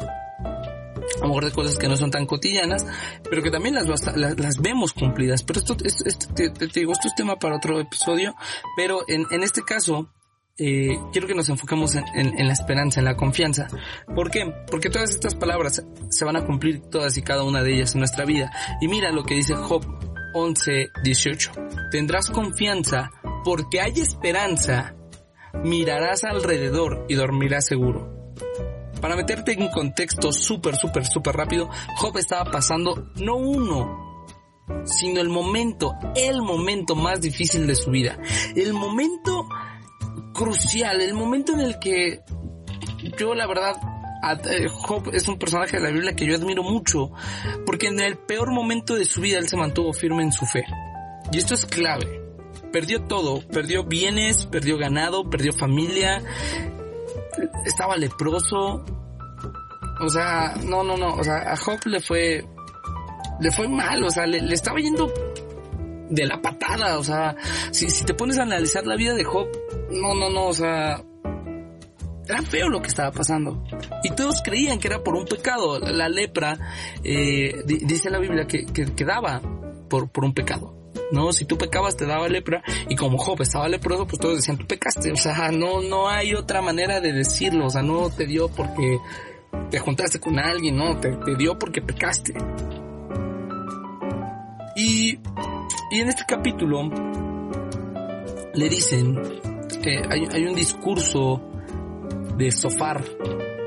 a 1.24 1.26
lo 1.26 1.34
mejor 1.34 1.46
de 1.46 1.52
cosas 1.52 1.78
que 1.78 1.88
no 1.88 1.96
son 1.96 2.10
tan 2.10 2.26
cotidianas, 2.26 2.86
pero 3.28 3.42
que 3.42 3.50
también 3.50 3.74
las, 3.74 3.86
las, 4.16 4.58
vemos 4.58 4.92
cumplidas. 4.92 5.42
Pero 5.42 5.60
esto, 5.60 5.76
esto, 5.82 6.34
te, 6.34 6.50
digo, 6.68 6.92
esto 6.92 7.08
es 7.08 7.14
tema 7.14 7.36
para 7.36 7.56
otro 7.56 7.80
episodio, 7.80 8.34
pero 8.76 9.04
en, 9.08 9.24
en 9.30 9.42
este 9.42 9.62
caso, 9.62 10.10
eh, 10.58 10.98
quiero 11.12 11.26
que 11.26 11.34
nos 11.34 11.48
enfoquemos 11.48 11.94
en, 11.94 12.04
en, 12.14 12.46
la 12.46 12.52
esperanza, 12.52 13.00
en 13.00 13.06
la 13.06 13.16
confianza. 13.16 13.68
¿Por 14.14 14.30
qué? 14.30 14.52
Porque 14.70 14.90
todas 14.90 15.10
estas 15.10 15.34
palabras 15.34 15.82
se 16.10 16.24
van 16.24 16.36
a 16.36 16.44
cumplir 16.44 16.82
todas 16.90 17.16
y 17.16 17.22
cada 17.22 17.42
una 17.42 17.62
de 17.62 17.74
ellas 17.74 17.94
en 17.94 18.00
nuestra 18.00 18.26
vida. 18.26 18.52
Y 18.80 18.88
mira 18.88 19.10
lo 19.10 19.24
que 19.24 19.34
dice 19.34 19.54
Job 19.54 19.84
11, 20.34 20.90
18. 21.02 21.52
Tendrás 21.90 22.28
confianza 22.28 23.10
porque 23.44 23.80
hay 23.80 23.98
esperanza. 24.00 24.94
Mirarás 25.62 26.24
alrededor 26.24 27.06
y 27.08 27.14
dormirás 27.14 27.64
seguro. 27.66 28.13
Para 29.04 29.16
meterte 29.16 29.52
en 29.52 29.68
contexto 29.68 30.32
súper, 30.32 30.76
súper, 30.76 31.04
súper 31.04 31.36
rápido, 31.36 31.68
Job 31.96 32.16
estaba 32.16 32.50
pasando 32.50 33.10
no 33.16 33.36
uno, 33.36 34.24
sino 34.86 35.20
el 35.20 35.28
momento, 35.28 35.92
el 36.16 36.40
momento 36.40 36.94
más 36.94 37.20
difícil 37.20 37.66
de 37.66 37.74
su 37.74 37.90
vida. 37.90 38.18
El 38.56 38.72
momento 38.72 39.46
crucial, 40.32 41.02
el 41.02 41.12
momento 41.12 41.52
en 41.52 41.60
el 41.60 41.78
que 41.78 42.22
yo 43.18 43.34
la 43.34 43.46
verdad 43.46 43.76
eh, 44.50 44.68
Job 44.70 45.10
es 45.12 45.28
un 45.28 45.38
personaje 45.38 45.76
de 45.76 45.82
la 45.82 45.90
Biblia 45.90 46.16
que 46.16 46.24
yo 46.24 46.34
admiro 46.34 46.62
mucho, 46.62 47.12
porque 47.66 47.88
en 47.88 48.00
el 48.00 48.16
peor 48.16 48.52
momento 48.52 48.94
de 48.94 49.04
su 49.04 49.20
vida 49.20 49.36
él 49.36 49.50
se 49.50 49.58
mantuvo 49.58 49.92
firme 49.92 50.22
en 50.22 50.32
su 50.32 50.46
fe. 50.46 50.64
Y 51.30 51.36
esto 51.36 51.52
es 51.52 51.66
clave. 51.66 52.22
Perdió 52.72 53.02
todo, 53.02 53.46
perdió 53.48 53.84
bienes, 53.84 54.46
perdió 54.46 54.78
ganado, 54.78 55.28
perdió 55.28 55.52
familia, 55.52 56.22
estaba 57.64 57.96
leproso. 57.96 58.84
O 60.00 60.08
sea, 60.08 60.54
no, 60.64 60.82
no, 60.82 60.96
no, 60.96 61.14
o 61.14 61.24
sea, 61.24 61.52
a 61.52 61.56
Job 61.56 61.78
le 61.86 62.00
fue, 62.00 62.44
le 63.40 63.52
fue 63.52 63.68
mal, 63.68 64.02
o 64.04 64.10
sea, 64.10 64.26
le, 64.26 64.52
estaba 64.52 64.80
yendo 64.80 65.12
de 66.10 66.26
la 66.26 66.40
patada, 66.42 66.98
o 66.98 67.04
sea, 67.04 67.36
si, 67.70 67.86
te 68.04 68.14
pones 68.14 68.38
a 68.38 68.42
analizar 68.42 68.84
la 68.86 68.96
vida 68.96 69.14
de 69.14 69.24
Job, 69.24 69.46
no, 69.90 70.14
no, 70.14 70.30
no, 70.30 70.46
o 70.46 70.52
sea, 70.52 71.00
era 72.26 72.42
feo 72.42 72.68
lo 72.68 72.80
que 72.80 72.88
estaba 72.88 73.12
pasando. 73.12 73.62
Y 74.02 74.10
todos 74.10 74.42
creían 74.42 74.78
que 74.78 74.88
era 74.88 75.02
por 75.02 75.14
un 75.14 75.26
pecado. 75.26 75.78
La 75.78 76.08
lepra, 76.08 76.58
eh, 77.02 77.62
dice 77.66 78.10
la 78.10 78.18
Biblia, 78.18 78.46
que, 78.46 78.64
que, 78.64 79.04
daba 79.04 79.40
por, 79.88 80.10
por 80.10 80.24
un 80.24 80.32
pecado. 80.32 80.83
No, 81.12 81.32
si 81.32 81.44
tú 81.44 81.56
pecabas 81.58 81.96
te 81.96 82.06
daba 82.06 82.28
lepra 82.28 82.62
y 82.88 82.96
como 82.96 83.18
Job 83.18 83.42
estaba 83.42 83.68
leproso, 83.68 84.06
pues 84.06 84.20
todos 84.20 84.36
decían 84.36 84.58
tú 84.58 84.66
pecaste. 84.66 85.12
O 85.12 85.16
sea, 85.16 85.50
no, 85.50 85.82
no 85.82 86.08
hay 86.08 86.34
otra 86.34 86.62
manera 86.62 87.00
de 87.00 87.12
decirlo. 87.12 87.66
O 87.66 87.70
sea, 87.70 87.82
no 87.82 88.10
te 88.10 88.26
dio 88.26 88.48
porque 88.48 88.98
te 89.70 89.78
juntaste 89.78 90.18
con 90.20 90.38
alguien, 90.38 90.76
no, 90.76 90.98
te, 90.98 91.10
te 91.16 91.36
dio 91.36 91.58
porque 91.58 91.82
pecaste. 91.82 92.34
Y, 94.76 95.18
y 95.90 96.00
en 96.00 96.08
este 96.08 96.24
capítulo 96.26 96.90
le 98.54 98.68
dicen 98.68 99.20
que 99.82 100.02
hay, 100.10 100.26
hay 100.32 100.46
un 100.46 100.54
discurso 100.54 101.40
de 102.36 102.50
Sofar 102.50 103.04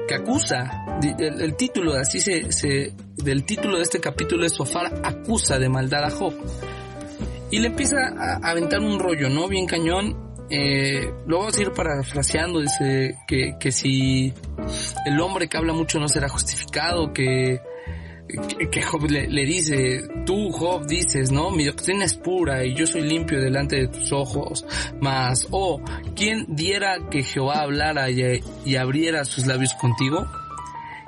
que 0.07 0.15
acusa, 0.15 0.85
el, 1.19 1.55
título, 1.55 1.93
así 1.93 2.21
se, 2.21 2.51
se, 2.51 2.93
del 3.15 3.43
título 3.43 3.77
de 3.77 3.83
este 3.83 3.99
capítulo 3.99 4.45
es 4.45 4.53
Sofar 4.53 5.01
acusa 5.03 5.59
de 5.59 5.69
maldad 5.69 6.05
a 6.05 6.09
Job. 6.09 6.33
Y 7.51 7.59
le 7.59 7.67
empieza 7.67 7.97
a, 8.17 8.49
aventar 8.49 8.79
un 8.79 8.99
rollo, 8.99 9.29
¿no? 9.29 9.47
Bien 9.47 9.65
cañón. 9.65 10.27
Eh, 10.49 11.11
lo 11.25 11.39
vamos 11.39 11.57
a 11.57 11.61
ir 11.61 11.71
parafraseando, 11.71 12.61
dice 12.61 13.17
que, 13.27 13.57
que 13.59 13.71
si 13.71 14.33
el 15.05 15.19
hombre 15.19 15.49
que 15.49 15.57
habla 15.57 15.73
mucho 15.73 15.99
no 15.99 16.07
será 16.07 16.29
justificado, 16.29 17.11
que, 17.11 17.59
que 18.71 18.81
Job 18.81 19.09
le, 19.09 19.45
dice, 19.45 20.03
tú 20.25 20.51
Job 20.51 20.85
dices, 20.87 21.31
¿no? 21.31 21.51
Mi 21.51 21.65
doctrina 21.65 22.05
es 22.05 22.15
pura 22.15 22.65
y 22.65 22.75
yo 22.75 22.87
soy 22.87 23.01
limpio 23.01 23.41
delante 23.41 23.75
de 23.77 23.87
tus 23.87 24.11
ojos, 24.11 24.65
mas, 25.01 25.47
oh, 25.51 25.81
¿quién 26.15 26.45
diera 26.47 26.97
que 27.11 27.23
Jehová 27.23 27.61
hablara 27.61 28.09
y, 28.09 28.41
y 28.65 28.75
abriera 28.77 29.25
sus 29.25 29.45
labios 29.47 29.73
contigo? 29.73 30.25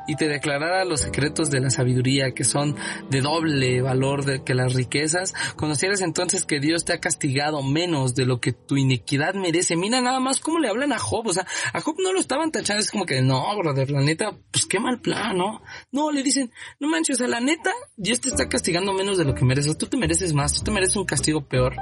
Y 0.10 0.16
te 0.16 0.28
declarara 0.28 0.84
los 0.86 1.01
secretos 1.01 1.51
de 1.51 1.60
la 1.60 1.70
sabiduría 1.70 2.32
que 2.32 2.44
son 2.44 2.75
de 3.12 3.22
doble 3.22 3.82
valor 3.82 4.25
de 4.25 4.44
que 4.44 4.56
las 4.56 4.74
riquezas, 4.74 5.36
conocieras 5.56 6.01
entonces 6.01 6.46
que 6.46 6.60
Dios 6.60 6.84
te 6.84 6.94
ha 6.94 7.00
castigado 7.00 7.62
menos 7.62 8.16
de 8.16 8.25
lo 8.25 8.42
que 8.42 8.51
tu 8.51 8.75
iniquidad 8.75 9.36
merece. 9.36 9.75
Mira 9.75 10.01
nada 10.01 10.20
más 10.20 10.39
cómo 10.39 10.58
le 10.58 10.68
hablan 10.68 10.94
a 10.94 10.98
Job, 10.98 11.28
o 11.28 11.34
sea, 11.34 11.46
a 11.74 11.80
Job 11.82 11.98
no 12.00 12.12
lo 12.12 12.20
estaban 12.20 12.51
tachando, 12.51 12.82
es 12.82 12.89
como 12.89 13.06
que 13.06 13.22
no, 13.22 13.56
brother, 13.58 13.92
la 13.92 14.01
neta, 14.01 14.36
pues 14.51 14.66
qué 14.66 14.80
mal 14.80 15.00
plan, 15.00 15.38
¿no? 15.38 15.62
No, 15.92 16.12
le 16.12 16.24
dicen, 16.24 16.51
no 16.80 16.89
manches, 16.89 17.18
o 17.18 17.20
sea, 17.20 17.28
la 17.28 17.39
neta, 17.39 17.72
Dios 17.96 18.20
te 18.20 18.30
está 18.30 18.50
castigando 18.50 18.94
menos 18.94 19.20
de 19.20 19.25
lo 19.25 19.36
que 19.36 19.46
mereces, 19.46 19.78
tú 19.78 19.86
te 19.86 19.98
mereces 19.98 20.34
más, 20.34 20.54
tú 20.54 20.63
te 20.63 20.72
mereces 20.72 20.96
un 20.96 21.06
castigo 21.06 21.42
peor 21.42 21.75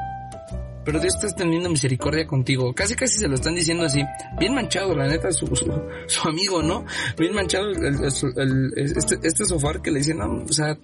pero 0.87 1.01
Dios 1.01 1.15
está 1.15 1.35
teniendo 1.35 1.69
misericordia 1.69 2.25
contigo. 2.25 2.73
Casi 2.73 2.95
casi 2.95 3.17
se 3.17 3.27
lo 3.27 3.35
están 3.35 3.55
diciendo 3.55 3.83
así. 3.83 4.01
Bien 4.39 4.55
manchado, 4.55 4.95
la 4.95 5.05
neta, 5.05 5.33
su, 5.33 5.45
su, 5.53 6.29
amigo, 6.29 6.63
¿no? 6.63 6.85
Bien 7.17 7.35
manchado 7.35 7.71
este, 7.73 9.17
este 9.21 9.43
sofá 9.43 9.81
que 9.83 9.91
le 9.91 9.97
dicen, 9.97 10.19
no, 10.19 10.45
o 10.49 10.53
sea, 10.53 10.77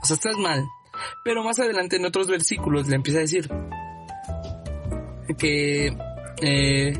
o 0.00 0.06
sea, 0.06 0.14
estás 0.14 0.38
mal. 0.38 0.64
Pero 1.22 1.44
más 1.44 1.58
adelante 1.58 1.96
en 1.96 2.06
otros 2.06 2.26
versículos 2.26 2.88
le 2.88 2.96
empieza 2.96 3.18
a 3.18 3.22
decir 3.22 3.50
que 5.36 5.88
eh, 6.40 6.92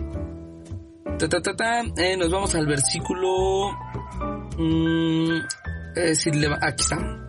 ta, 1.18 1.30
ta, 1.30 1.40
ta, 1.40 1.56
ta, 1.56 1.80
eh, 1.97 2.14
nos 2.18 2.30
vamos 2.30 2.54
al 2.54 2.66
versículo 2.66 3.71
mm, 4.59 5.37
es 5.97 6.25
decir, 6.25 6.47
aquí 6.61 6.83
está 6.83 7.25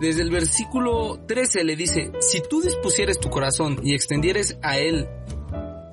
desde 0.00 0.22
el 0.22 0.30
versículo 0.30 1.18
13 1.26 1.64
le 1.64 1.76
dice, 1.76 2.12
si 2.20 2.40
tú 2.48 2.60
dispusieres 2.60 3.18
tu 3.18 3.30
corazón 3.30 3.80
y 3.82 3.94
extendieres 3.94 4.58
a 4.62 4.78
él 4.78 5.08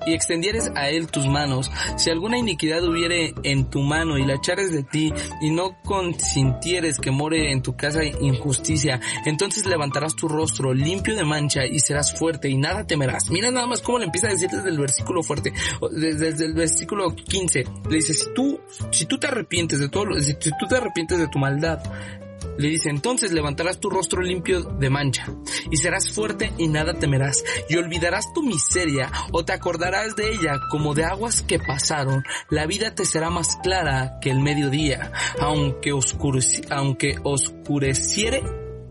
y 0.05 0.13
extendieres 0.13 0.71
a 0.75 0.89
él 0.89 1.07
tus 1.07 1.27
manos, 1.27 1.71
si 1.97 2.12
alguna 2.12 2.38
iniquidad 2.38 2.83
hubiere 2.83 3.33
en 3.43 3.69
tu 3.69 3.81
mano 3.81 4.17
y 4.17 4.25
la 4.25 4.35
echares 4.35 4.71
de 4.71 4.83
ti 4.83 5.12
y 5.41 5.50
no 5.50 5.77
consintieres 5.83 7.00
que 7.00 7.09
more 7.12 7.51
en 7.51 7.62
tu 7.62 7.75
casa 7.75 8.03
injusticia, 8.03 9.00
entonces 9.25 9.65
levantarás 9.65 10.15
tu 10.15 10.27
rostro 10.27 10.74
limpio 10.74 11.15
de 11.15 11.25
mancha 11.25 11.65
y 11.65 11.79
serás 11.79 12.17
fuerte 12.17 12.50
y 12.50 12.57
nada 12.57 12.85
temerás. 12.85 13.29
Mira 13.31 13.50
nada 13.51 13.67
más 13.67 13.81
cómo 13.81 13.97
le 13.97 14.05
empieza 14.05 14.27
a 14.27 14.31
decir 14.31 14.50
desde 14.50 14.69
el 14.69 14.77
versículo 14.77 15.24
fuerte, 15.24 15.53
desde, 15.91 16.45
el 16.45 16.53
versículo 16.53 17.15
15, 17.15 17.63
le 17.89 17.95
dice, 17.95 18.13
si 18.13 18.33
tú, 18.33 18.59
si 18.91 19.05
tú 19.05 19.17
te 19.17 19.27
arrepientes 19.27 19.79
de 19.79 19.89
todo, 19.89 20.19
si 20.19 20.33
tú 20.35 20.67
te 20.69 20.75
arrepientes 20.75 21.17
de 21.17 21.27
tu 21.27 21.39
maldad, 21.39 21.79
le 22.57 22.69
dice, 22.69 22.89
entonces 22.89 23.31
levantarás 23.31 23.79
tu 23.79 23.89
rostro 23.89 24.21
limpio 24.21 24.61
de 24.61 24.89
mancha, 24.89 25.27
y 25.71 25.77
serás 25.77 26.11
fuerte 26.11 26.53
y 26.57 26.67
nada 26.67 26.93
temerás, 26.93 27.43
y 27.69 27.75
olvidarás 27.75 28.33
tu 28.33 28.43
miseria, 28.43 29.11
o 29.31 29.43
te 29.43 29.53
acordarás 29.53 30.15
de 30.15 30.31
ella 30.31 30.59
como 30.69 30.93
de 30.93 31.03
aguas 31.03 31.41
que 31.41 31.59
pasaron, 31.59 32.23
la 32.49 32.65
vida 32.65 32.95
te 32.95 33.05
será 33.05 33.29
más 33.29 33.57
clara 33.57 34.19
que 34.21 34.31
el 34.31 34.39
mediodía, 34.39 35.11
aunque, 35.39 35.91
oscureci 35.91 36.61
aunque 36.69 37.15
oscureciere, 37.23 38.43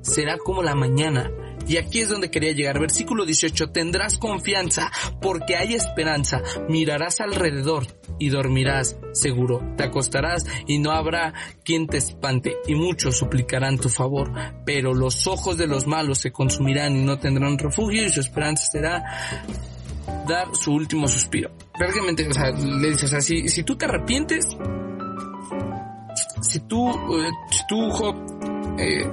será 0.03 0.37
como 0.39 0.63
la 0.63 0.75
mañana, 0.75 1.31
y 1.67 1.77
aquí 1.77 2.01
es 2.01 2.09
donde 2.09 2.31
quería 2.31 2.53
llegar. 2.53 2.79
Versículo 2.79 3.25
18. 3.25 3.71
Tendrás 3.71 4.19
confianza 4.19 4.91
porque 5.21 5.57
hay 5.57 5.75
esperanza. 5.75 6.43
Mirarás 6.69 7.21
alrededor 7.21 7.87
y 8.19 8.29
dormirás 8.29 8.97
seguro. 9.13 9.75
Te 9.77 9.85
acostarás 9.85 10.45
y 10.67 10.79
no 10.79 10.93
habrá 10.93 11.35
quien 11.65 11.87
te 11.87 11.99
espante 11.99 12.57
y 12.67 12.75
muchos 12.75 13.17
suplicarán 13.17 13.79
tu 13.79 13.89
favor. 13.89 14.33
Pero 14.65 14.95
los 14.95 15.27
ojos 15.27 15.57
de 15.57 15.67
los 15.67 15.87
malos 15.87 16.19
se 16.19 16.33
consumirán 16.33 16.97
y 16.97 17.03
no 17.03 17.19
tendrán 17.19 17.59
refugio 17.59 18.05
y 18.05 18.11
su 18.11 18.21
esperanza 18.21 18.65
será 18.71 19.03
dar 20.29 20.55
su 20.55 20.73
último 20.73 21.09
suspiro. 21.09 21.51
Prácticamente, 21.77 22.29
o 22.29 22.33
sea, 22.33 22.51
le 22.51 22.89
dices, 22.89 23.05
o 23.05 23.09
sea, 23.09 23.21
si, 23.21 23.63
tú 23.63 23.77
te 23.77 23.85
arrepientes, 23.87 24.47
si 26.43 26.61
tú, 26.61 26.91
eh, 26.91 27.31
si 27.51 27.61
tú, 27.69 27.89
eh, 28.79 29.11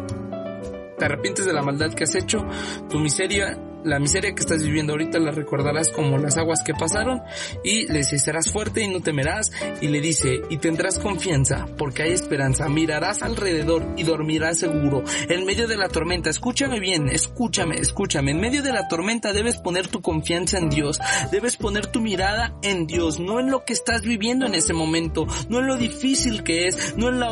te 1.01 1.05
arrepientes 1.05 1.47
de 1.47 1.53
la 1.53 1.63
maldad 1.63 1.95
que 1.95 2.03
has 2.03 2.13
hecho, 2.13 2.45
tu 2.87 2.99
miseria, 2.99 3.57
la 3.83 3.97
miseria 3.97 4.35
que 4.35 4.41
estás 4.41 4.61
viviendo 4.61 4.93
ahorita 4.93 5.17
la 5.17 5.31
recordarás 5.31 5.89
como 5.89 6.19
las 6.19 6.37
aguas 6.37 6.61
que 6.63 6.75
pasaron 6.75 7.23
y 7.63 7.87
fuerte 8.51 8.83
y 8.83 8.87
no 8.87 9.01
temerás 9.01 9.51
y 9.81 9.87
le 9.87 9.99
dice, 9.99 10.41
y 10.51 10.57
tendrás 10.57 10.99
confianza 10.99 11.65
porque 11.75 12.03
hay 12.03 12.11
esperanza, 12.11 12.69
mirarás 12.69 13.23
alrededor 13.23 13.95
y 13.97 14.03
dormirás 14.03 14.59
seguro. 14.59 15.03
En 15.27 15.43
medio 15.43 15.67
de 15.67 15.77
la 15.77 15.89
tormenta. 15.89 16.29
Escúchame 16.29 16.79
bien, 16.79 17.09
escúchame, 17.09 17.77
escúchame, 17.77 18.29
en 18.29 18.39
medio 18.39 18.61
de 18.61 18.71
la 18.71 18.87
tormenta 18.87 19.33
debes 19.33 19.57
poner 19.57 19.87
tu 19.87 20.03
confianza 20.03 20.59
en 20.59 20.69
Dios, 20.69 20.99
debes 21.31 21.57
poner 21.57 21.87
tu 21.87 21.99
mirada 21.99 22.53
en 22.61 22.85
Dios, 22.85 23.19
no 23.19 23.39
en 23.39 23.49
lo 23.49 23.65
que 23.65 23.73
estás 23.73 24.03
viviendo 24.03 24.45
en 24.45 24.53
ese 24.53 24.73
momento, 24.73 25.25
no 25.49 25.61
en 25.61 25.65
lo 25.65 25.77
difícil 25.77 26.43
que 26.43 26.67
es, 26.67 26.95
no 26.95 27.09
en 27.09 27.19
la 27.19 27.31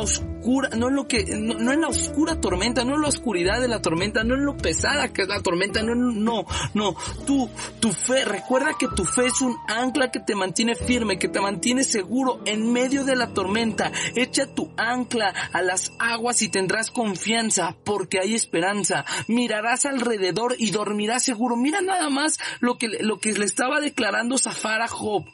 no 0.76 0.88
en 0.88 0.94
lo 0.94 1.06
que, 1.06 1.24
no, 1.36 1.72
en 1.72 1.80
la 1.80 1.88
oscura 1.88 2.40
tormenta, 2.40 2.84
no 2.84 2.94
en 2.96 3.02
la 3.02 3.08
oscuridad 3.08 3.60
de 3.60 3.68
la 3.68 3.82
tormenta, 3.82 4.24
no 4.24 4.34
en 4.34 4.44
lo 4.44 4.56
pesada 4.56 5.12
que 5.12 5.22
es 5.22 5.28
la 5.28 5.40
tormenta, 5.40 5.82
no, 5.82 5.94
no, 5.94 6.44
no, 6.74 6.96
tú, 7.26 7.48
tu 7.80 7.92
fe, 7.92 8.24
recuerda 8.24 8.74
que 8.78 8.88
tu 8.88 9.04
fe 9.04 9.26
es 9.26 9.40
un 9.40 9.56
ancla 9.68 10.10
que 10.10 10.20
te 10.20 10.34
mantiene 10.34 10.74
firme, 10.74 11.18
que 11.18 11.28
te 11.28 11.40
mantiene 11.40 11.84
seguro 11.84 12.40
en 12.44 12.72
medio 12.72 13.04
de 13.04 13.16
la 13.16 13.28
tormenta. 13.28 13.92
Echa 14.14 14.46
tu 14.46 14.70
ancla 14.76 15.32
a 15.52 15.62
las 15.62 15.92
aguas 15.98 16.42
y 16.42 16.48
tendrás 16.48 16.90
confianza 16.90 17.76
porque 17.84 18.20
hay 18.20 18.34
esperanza. 18.34 19.04
Mirarás 19.28 19.86
alrededor 19.86 20.54
y 20.58 20.70
dormirás 20.70 21.22
seguro. 21.22 21.56
Mira 21.56 21.80
nada 21.80 22.10
más 22.10 22.38
lo 22.60 22.78
que, 22.78 22.88
lo 23.00 23.18
que 23.18 23.32
le 23.32 23.44
estaba 23.44 23.80
declarando 23.80 24.38
Zafar 24.38 24.82
a 24.82 24.88
Job. 24.88 25.24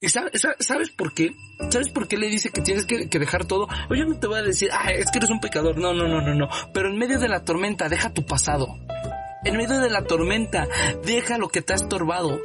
¿Y 0.00 0.08
sabes, 0.10 0.90
por 0.96 1.12
qué? 1.12 1.34
¿Sabes 1.70 1.88
por 1.88 2.06
qué 2.06 2.16
le 2.16 2.28
dice 2.28 2.50
que 2.50 2.60
tienes 2.60 2.86
que, 2.86 3.06
dejar 3.18 3.46
todo? 3.46 3.66
Yo 3.90 4.04
no 4.04 4.16
te 4.18 4.28
voy 4.28 4.38
a 4.38 4.42
decir, 4.42 4.70
ah, 4.72 4.92
es 4.92 5.10
que 5.10 5.18
eres 5.18 5.30
un 5.30 5.40
pecador. 5.40 5.76
No, 5.76 5.92
no, 5.92 6.06
no, 6.06 6.20
no, 6.20 6.34
no. 6.34 6.48
Pero 6.72 6.88
en 6.88 6.98
medio 6.98 7.18
de 7.18 7.28
la 7.28 7.42
tormenta, 7.44 7.88
deja 7.88 8.14
tu 8.14 8.24
pasado. 8.24 8.68
En 9.44 9.56
medio 9.56 9.80
de 9.80 9.90
la 9.90 10.04
tormenta, 10.04 10.68
deja 11.04 11.36
lo 11.36 11.48
que 11.48 11.62
te 11.62 11.72
ha 11.72 11.76
estorbado. 11.76 12.40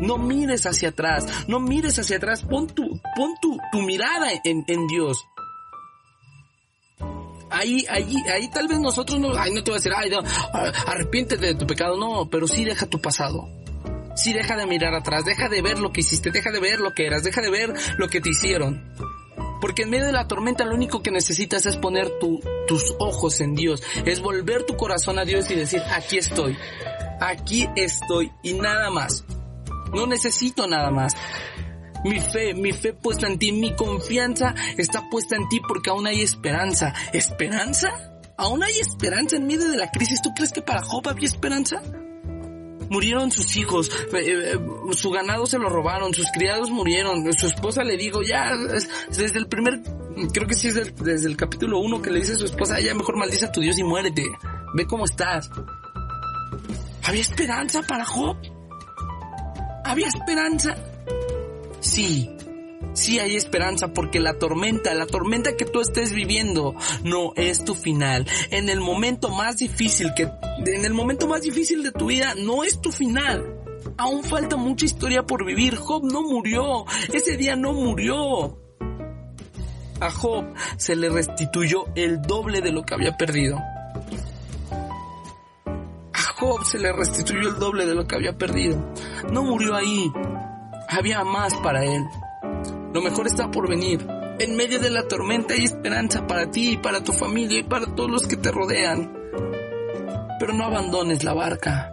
No 0.00 0.18
mires 0.18 0.66
hacia 0.66 0.90
atrás, 0.90 1.26
no 1.48 1.60
mires 1.60 1.98
hacia 1.98 2.18
atrás, 2.18 2.42
pon 2.42 2.66
tu, 2.66 3.00
pon 3.16 3.34
tu, 3.40 3.58
tu 3.72 3.82
mirada 3.82 4.30
en, 4.44 4.64
en 4.66 4.86
Dios. 4.86 5.24
Ahí, 7.50 7.84
ahí, 7.88 8.16
ahí 8.32 8.48
tal 8.50 8.68
vez 8.68 8.78
nosotros 8.78 9.18
no, 9.18 9.34
ay, 9.34 9.52
no 9.52 9.64
te 9.64 9.70
voy 9.70 9.78
a 9.78 9.82
decir, 9.82 9.92
ay, 9.96 10.10
no, 10.10 10.18
arrepiéntete 10.86 11.46
de 11.46 11.54
tu 11.54 11.66
pecado, 11.66 11.96
no, 11.96 12.28
pero 12.30 12.46
sí 12.46 12.64
deja 12.64 12.86
tu 12.86 13.00
pasado. 13.00 13.48
Sí 14.18 14.32
deja 14.32 14.56
de 14.56 14.66
mirar 14.66 14.94
atrás, 14.94 15.24
deja 15.24 15.48
de 15.48 15.62
ver 15.62 15.78
lo 15.78 15.92
que 15.92 16.00
hiciste, 16.00 16.32
deja 16.32 16.50
de 16.50 16.58
ver 16.58 16.80
lo 16.80 16.92
que 16.92 17.06
eras, 17.06 17.22
deja 17.22 17.40
de 17.40 17.50
ver 17.50 17.72
lo 17.98 18.08
que 18.08 18.20
te 18.20 18.30
hicieron. 18.30 18.92
Porque 19.60 19.82
en 19.82 19.90
medio 19.90 20.06
de 20.06 20.12
la 20.12 20.26
tormenta 20.26 20.64
lo 20.64 20.74
único 20.74 21.04
que 21.04 21.12
necesitas 21.12 21.66
es 21.66 21.76
poner 21.76 22.18
tu, 22.18 22.40
tus 22.66 22.96
ojos 22.98 23.40
en 23.40 23.54
Dios, 23.54 23.80
es 24.04 24.20
volver 24.20 24.64
tu 24.64 24.76
corazón 24.76 25.20
a 25.20 25.24
Dios 25.24 25.48
y 25.52 25.54
decir, 25.54 25.80
aquí 25.94 26.18
estoy, 26.18 26.58
aquí 27.20 27.68
estoy 27.76 28.32
y 28.42 28.54
nada 28.54 28.90
más. 28.90 29.24
No 29.94 30.08
necesito 30.08 30.66
nada 30.66 30.90
más. 30.90 31.14
Mi 32.04 32.20
fe, 32.20 32.54
mi 32.54 32.72
fe 32.72 32.94
puesta 32.94 33.28
en 33.28 33.38
ti, 33.38 33.52
mi 33.52 33.74
confianza 33.76 34.52
está 34.76 35.08
puesta 35.10 35.36
en 35.36 35.48
ti 35.48 35.60
porque 35.66 35.90
aún 35.90 36.08
hay 36.08 36.22
esperanza. 36.22 36.92
¿Esperanza? 37.12 37.88
¿Aún 38.36 38.64
hay 38.64 38.80
esperanza 38.80 39.36
en 39.36 39.46
medio 39.46 39.70
de 39.70 39.76
la 39.76 39.92
crisis? 39.92 40.22
¿Tú 40.22 40.30
crees 40.34 40.52
que 40.52 40.62
para 40.62 40.82
Job 40.82 41.06
había 41.08 41.26
esperanza? 41.26 41.82
Murieron 42.90 43.30
sus 43.30 43.56
hijos, 43.56 43.90
eh, 44.12 44.54
eh, 44.54 44.58
su 44.92 45.10
ganado 45.10 45.46
se 45.46 45.58
lo 45.58 45.68
robaron, 45.68 46.14
sus 46.14 46.26
criados 46.32 46.70
murieron, 46.70 47.32
su 47.32 47.46
esposa 47.46 47.84
le 47.84 47.96
dijo, 47.96 48.22
ya, 48.22 48.52
desde 49.08 49.38
el 49.38 49.48
primer, 49.48 49.80
creo 50.32 50.46
que 50.46 50.54
sí 50.54 50.68
es 50.68 50.94
desde 50.96 51.28
el 51.28 51.36
capítulo 51.36 51.78
1 51.80 52.02
que 52.02 52.10
le 52.10 52.20
dice 52.20 52.32
a 52.32 52.36
su 52.36 52.44
esposa, 52.44 52.80
ya 52.80 52.94
mejor 52.94 53.16
maldice 53.16 53.46
a 53.46 53.52
tu 53.52 53.60
Dios 53.60 53.78
y 53.78 53.84
muérete. 53.84 54.24
ve 54.74 54.86
cómo 54.86 55.04
estás. 55.04 55.50
¿Había 57.04 57.22
esperanza 57.22 57.82
para 57.82 58.04
Job? 58.04 58.36
¿Había 59.84 60.08
esperanza? 60.08 60.76
Sí, 61.80 62.28
sí 62.92 63.18
hay 63.18 63.36
esperanza 63.36 63.94
porque 63.94 64.20
la 64.20 64.34
tormenta, 64.34 64.92
la 64.94 65.06
tormenta 65.06 65.56
que 65.56 65.64
tú 65.64 65.80
estés 65.80 66.12
viviendo 66.12 66.74
no 67.04 67.32
es 67.36 67.64
tu 67.64 67.74
final. 67.74 68.26
En 68.50 68.68
el 68.68 68.80
momento 68.80 69.30
más 69.30 69.58
difícil 69.58 70.12
que, 70.14 70.30
en 70.66 70.84
el 70.84 70.92
momento 70.92 71.26
más 71.26 71.42
difícil 71.42 71.82
de 71.82 71.92
tu 71.92 72.06
vida 72.06 72.34
no 72.36 72.64
es 72.64 72.80
tu 72.80 72.90
final. 72.90 73.58
Aún 73.96 74.22
falta 74.22 74.56
mucha 74.56 74.84
historia 74.84 75.24
por 75.24 75.44
vivir. 75.44 75.76
Job 75.76 76.04
no 76.04 76.22
murió. 76.22 76.84
Ese 77.12 77.36
día 77.36 77.56
no 77.56 77.72
murió. 77.72 78.58
A 80.00 80.10
Job 80.10 80.54
se 80.76 80.94
le 80.94 81.08
restituyó 81.08 81.86
el 81.96 82.22
doble 82.22 82.60
de 82.60 82.70
lo 82.72 82.82
que 82.82 82.94
había 82.94 83.16
perdido. 83.16 83.58
A 86.12 86.22
Job 86.36 86.64
se 86.64 86.78
le 86.78 86.92
restituyó 86.92 87.48
el 87.48 87.58
doble 87.58 87.86
de 87.86 87.94
lo 87.94 88.06
que 88.06 88.14
había 88.14 88.36
perdido. 88.36 88.92
No 89.32 89.42
murió 89.42 89.74
ahí. 89.74 90.10
Había 90.88 91.24
más 91.24 91.54
para 91.56 91.84
él. 91.84 92.04
Lo 92.94 93.02
mejor 93.02 93.26
está 93.26 93.50
por 93.50 93.68
venir. 93.68 94.06
En 94.38 94.56
medio 94.56 94.78
de 94.78 94.90
la 94.90 95.08
tormenta 95.08 95.54
hay 95.54 95.64
esperanza 95.64 96.26
para 96.28 96.48
ti 96.50 96.74
y 96.74 96.76
para 96.76 97.02
tu 97.02 97.12
familia 97.12 97.58
y 97.58 97.64
para 97.64 97.86
todos 97.86 98.10
los 98.10 98.26
que 98.28 98.36
te 98.36 98.52
rodean. 98.52 99.17
Pero 100.38 100.52
no 100.52 100.64
abandones 100.64 101.24
la 101.24 101.34
barca. 101.34 101.92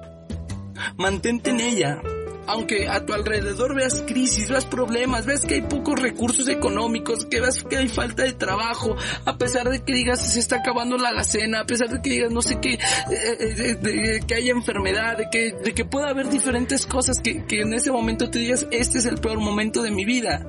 Mantente 0.98 1.52
en 1.52 1.60
ella. 1.60 2.02
Aunque 2.48 2.88
a 2.88 3.04
tu 3.04 3.14
alrededor 3.14 3.74
veas 3.74 4.04
crisis, 4.06 4.50
veas 4.50 4.68
problemas, 4.68 5.26
ves 5.26 5.42
que 5.42 5.56
hay 5.56 5.62
pocos 5.64 6.00
recursos 6.00 6.48
económicos, 6.48 7.26
que 7.26 7.42
veas 7.42 7.64
que 7.64 7.78
hay 7.78 7.88
falta 7.88 8.22
de 8.22 8.34
trabajo, 8.34 8.96
a 9.26 9.36
pesar 9.40 9.68
de 9.68 9.84
que 9.84 9.94
digas 9.94 10.22
se 10.34 10.40
está 10.40 10.58
acabando 10.58 10.96
la 10.96 11.10
alacena, 11.10 11.62
a 11.62 11.66
pesar 11.66 11.90
de 11.90 12.04
que 12.04 12.10
digas 12.12 12.32
no 12.32 12.44
sé 12.44 12.60
qué, 12.62 12.74
eh, 12.74 12.80
eh, 13.10 14.20
que 14.28 14.36
haya 14.36 14.52
enfermedad, 14.52 15.18
de 15.18 15.28
que, 15.32 15.54
de 15.54 15.74
que 15.74 15.86
pueda 15.86 16.10
haber 16.10 16.30
diferentes 16.30 16.86
cosas 16.86 17.20
que, 17.20 17.48
que 17.48 17.62
en 17.62 17.74
ese 17.74 17.92
momento 17.92 18.30
te 18.30 18.38
digas 18.38 18.68
este 18.70 19.00
es 19.00 19.08
el 19.08 19.18
peor 19.18 19.40
momento 19.40 19.82
de 19.82 19.90
mi 19.90 20.06
vida 20.06 20.46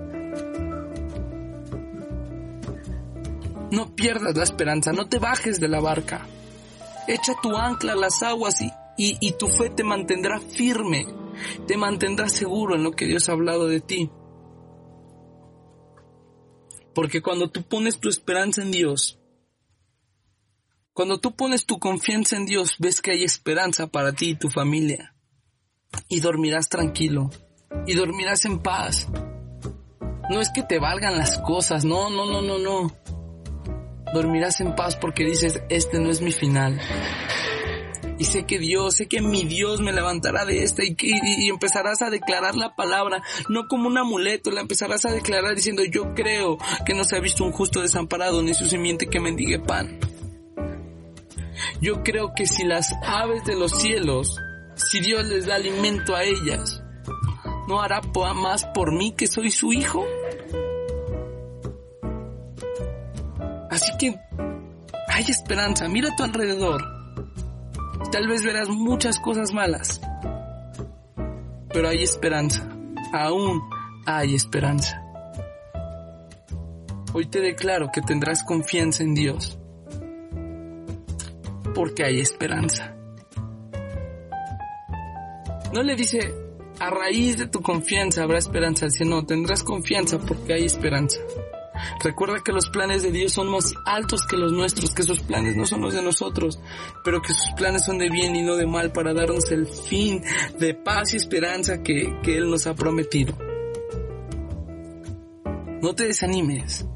No 3.71 3.95
pierdas 3.95 4.37
la 4.37 4.45
esperanza, 4.45 4.93
no 4.93 5.09
te 5.09 5.19
bajes 5.19 5.59
de 5.59 5.69
la 5.69 5.81
barca. 5.81 6.26
Echa 7.07 7.35
tu 7.43 7.57
ancla 7.57 7.93
a 7.93 7.97
las 7.97 8.23
aguas 8.23 8.61
y, 8.61 8.73
y, 8.97 9.33
tu 9.33 9.49
fe 9.49 9.71
te 9.71 9.85
mantendrá 9.85 10.41
firme, 10.41 11.07
te 11.67 11.77
mantendrá 11.77 12.29
seguro 12.29 12.75
en 12.75 12.83
lo 12.83 12.93
que 12.93 13.07
Dios 13.07 13.29
ha 13.29 13.33
hablado 13.33 13.69
de 13.69 13.81
ti. 13.81 14.11
Porque 16.95 17.23
cuando 17.23 17.51
tú 17.51 17.63
pones 17.63 18.01
tu 18.01 18.09
esperanza 18.09 18.63
en 18.63 18.71
Dios, 18.71 19.19
cuando 20.93 21.21
tú 21.21 21.37
pones 21.37 21.67
tu 21.67 21.79
confianza 21.79 22.37
en 22.37 22.47
Dios, 22.47 22.77
ves 22.79 23.03
que 23.03 23.13
hay 23.13 23.23
esperanza 23.23 23.87
para 23.87 24.13
ti 24.13 24.31
y 24.31 24.35
tu 24.35 24.49
familia. 24.49 25.15
Y 26.09 26.21
dormirás 26.21 26.69
tranquilo. 26.69 27.31
Y 27.87 27.95
dormirás 27.95 28.47
en 28.47 28.61
paz. 28.61 29.09
No 30.31 30.41
es 30.41 30.51
que 30.51 30.63
te 30.63 30.79
valgan 30.79 31.19
las 31.19 31.39
cosas, 31.39 31.85
no, 31.85 32.09
no, 32.11 32.27
no, 32.27 32.41
no, 32.41 32.59
no 32.59 33.15
dormirás 34.16 34.61
en 34.61 34.75
paz 34.75 34.96
porque 34.96 35.25
dices, 35.25 35.61
este 35.68 36.00
no 36.00 36.11
es 36.11 36.20
mi 36.20 36.32
final. 36.32 36.80
Y 38.18 38.25
sé 38.25 38.46
que 38.46 38.58
Dios, 38.58 38.96
sé 38.96 39.08
que 39.08 39.20
mi 39.20 39.44
Dios 39.44 39.82
me 39.82 39.92
levantará 39.92 40.46
de 40.46 40.62
esta 40.62 40.82
y, 40.85 40.96
y, 40.99 41.49
empezarás 41.50 42.00
a 42.00 42.08
declarar 42.08 42.56
la 42.56 42.75
palabra, 42.75 43.23
no 43.50 43.68
como 43.68 43.88
un 43.88 43.99
amuleto, 43.99 44.50
la 44.50 44.62
empezarás 44.62 45.04
a 45.04 45.12
declarar 45.12 45.54
diciendo, 45.54 45.85
yo 45.85 46.14
creo 46.14 46.56
que 46.87 46.94
no 46.94 47.04
se 47.04 47.16
ha 47.16 47.20
visto 47.20 47.44
un 47.44 47.52
justo 47.52 47.82
desamparado 47.82 48.42
ni 48.42 48.54
su 48.54 48.64
simiente 48.66 49.06
que 49.06 49.20
mendigue 49.20 49.58
pan. 49.58 49.99
Yo 51.82 52.02
creo 52.02 52.32
que 52.35 52.46
si 52.46 52.64
las 52.64 52.92
aves 53.04 53.44
de 53.44 53.54
los 53.54 53.73
cielos, 53.73 54.40
si 54.76 55.00
Dios 55.00 55.26
les 55.26 55.44
da 55.44 55.56
alimento 55.56 56.16
a 56.16 56.25
ellas, 56.25 56.82
¿no 57.68 57.82
hará 57.82 58.00
más 58.35 58.64
por 58.66 58.92
mí 58.92 59.12
que 59.12 59.26
soy 59.26 59.50
su 59.50 59.74
hijo? 59.74 60.07
Así 63.87 63.99
que 63.99 64.18
hay 65.07 65.25
esperanza, 65.29 65.88
mira 65.88 66.11
a 66.12 66.16
tu 66.16 66.25
alrededor. 66.25 66.83
Tal 68.11 68.27
vez 68.27 68.42
verás 68.42 68.68
muchas 68.68 69.20
cosas 69.20 69.53
malas, 69.53 70.01
pero 71.72 71.88
hay 71.88 72.03
esperanza, 72.03 72.68
aún 73.12 73.62
hay 74.05 74.35
esperanza. 74.35 75.01
Hoy 77.12 77.27
te 77.27 77.40
declaro 77.40 77.90
que 77.92 78.01
tendrás 78.01 78.42
confianza 78.42 79.05
en 79.05 79.14
Dios, 79.14 79.57
porque 81.77 82.05
hay 82.05 82.18
esperanza. 82.18 82.92
No 85.72 85.85
le 85.85 85.94
dice, 85.94 86.35
a 86.81 86.90
raíz 86.90 87.38
de 87.38 87.46
tu 87.46 87.62
confianza 87.62 88.25
habrá 88.25 88.38
esperanza, 88.38 88.90
sino 88.90 89.25
tendrás 89.25 89.62
confianza 89.62 90.18
porque 90.18 90.55
hay 90.55 90.64
esperanza. 90.64 91.20
Recuerda 92.03 92.43
que 92.45 92.53
los 92.53 92.69
planes 92.69 93.03
de 93.03 93.12
Dios 93.12 93.33
son 93.33 93.51
más 93.51 93.75
altos 93.85 94.27
que 94.27 94.37
los 94.37 94.53
nuestros, 94.53 94.95
que 94.95 95.03
sus 95.03 95.21
planes 95.21 95.57
no 95.57 95.67
son 95.67 95.81
los 95.83 95.95
de 95.95 96.03
nosotros, 96.03 96.61
pero 97.05 97.23
que 97.23 97.33
sus 97.33 97.53
planes 97.57 97.85
son 97.85 97.99
de 97.99 98.11
bien 98.11 98.37
y 98.37 98.43
no 98.43 98.57
de 98.57 98.67
mal 98.67 98.93
para 98.93 99.15
darnos 99.15 99.51
el 99.51 99.67
fin 99.67 100.23
de 100.59 100.75
paz 100.75 101.15
y 101.15 101.17
esperanza 101.17 101.83
que, 101.83 102.19
que 102.23 102.37
Él 102.37 102.51
nos 102.51 102.67
ha 102.67 102.75
prometido. 102.75 103.37
No 105.83 105.95
te 105.95 106.07
desanimes. 106.07 106.87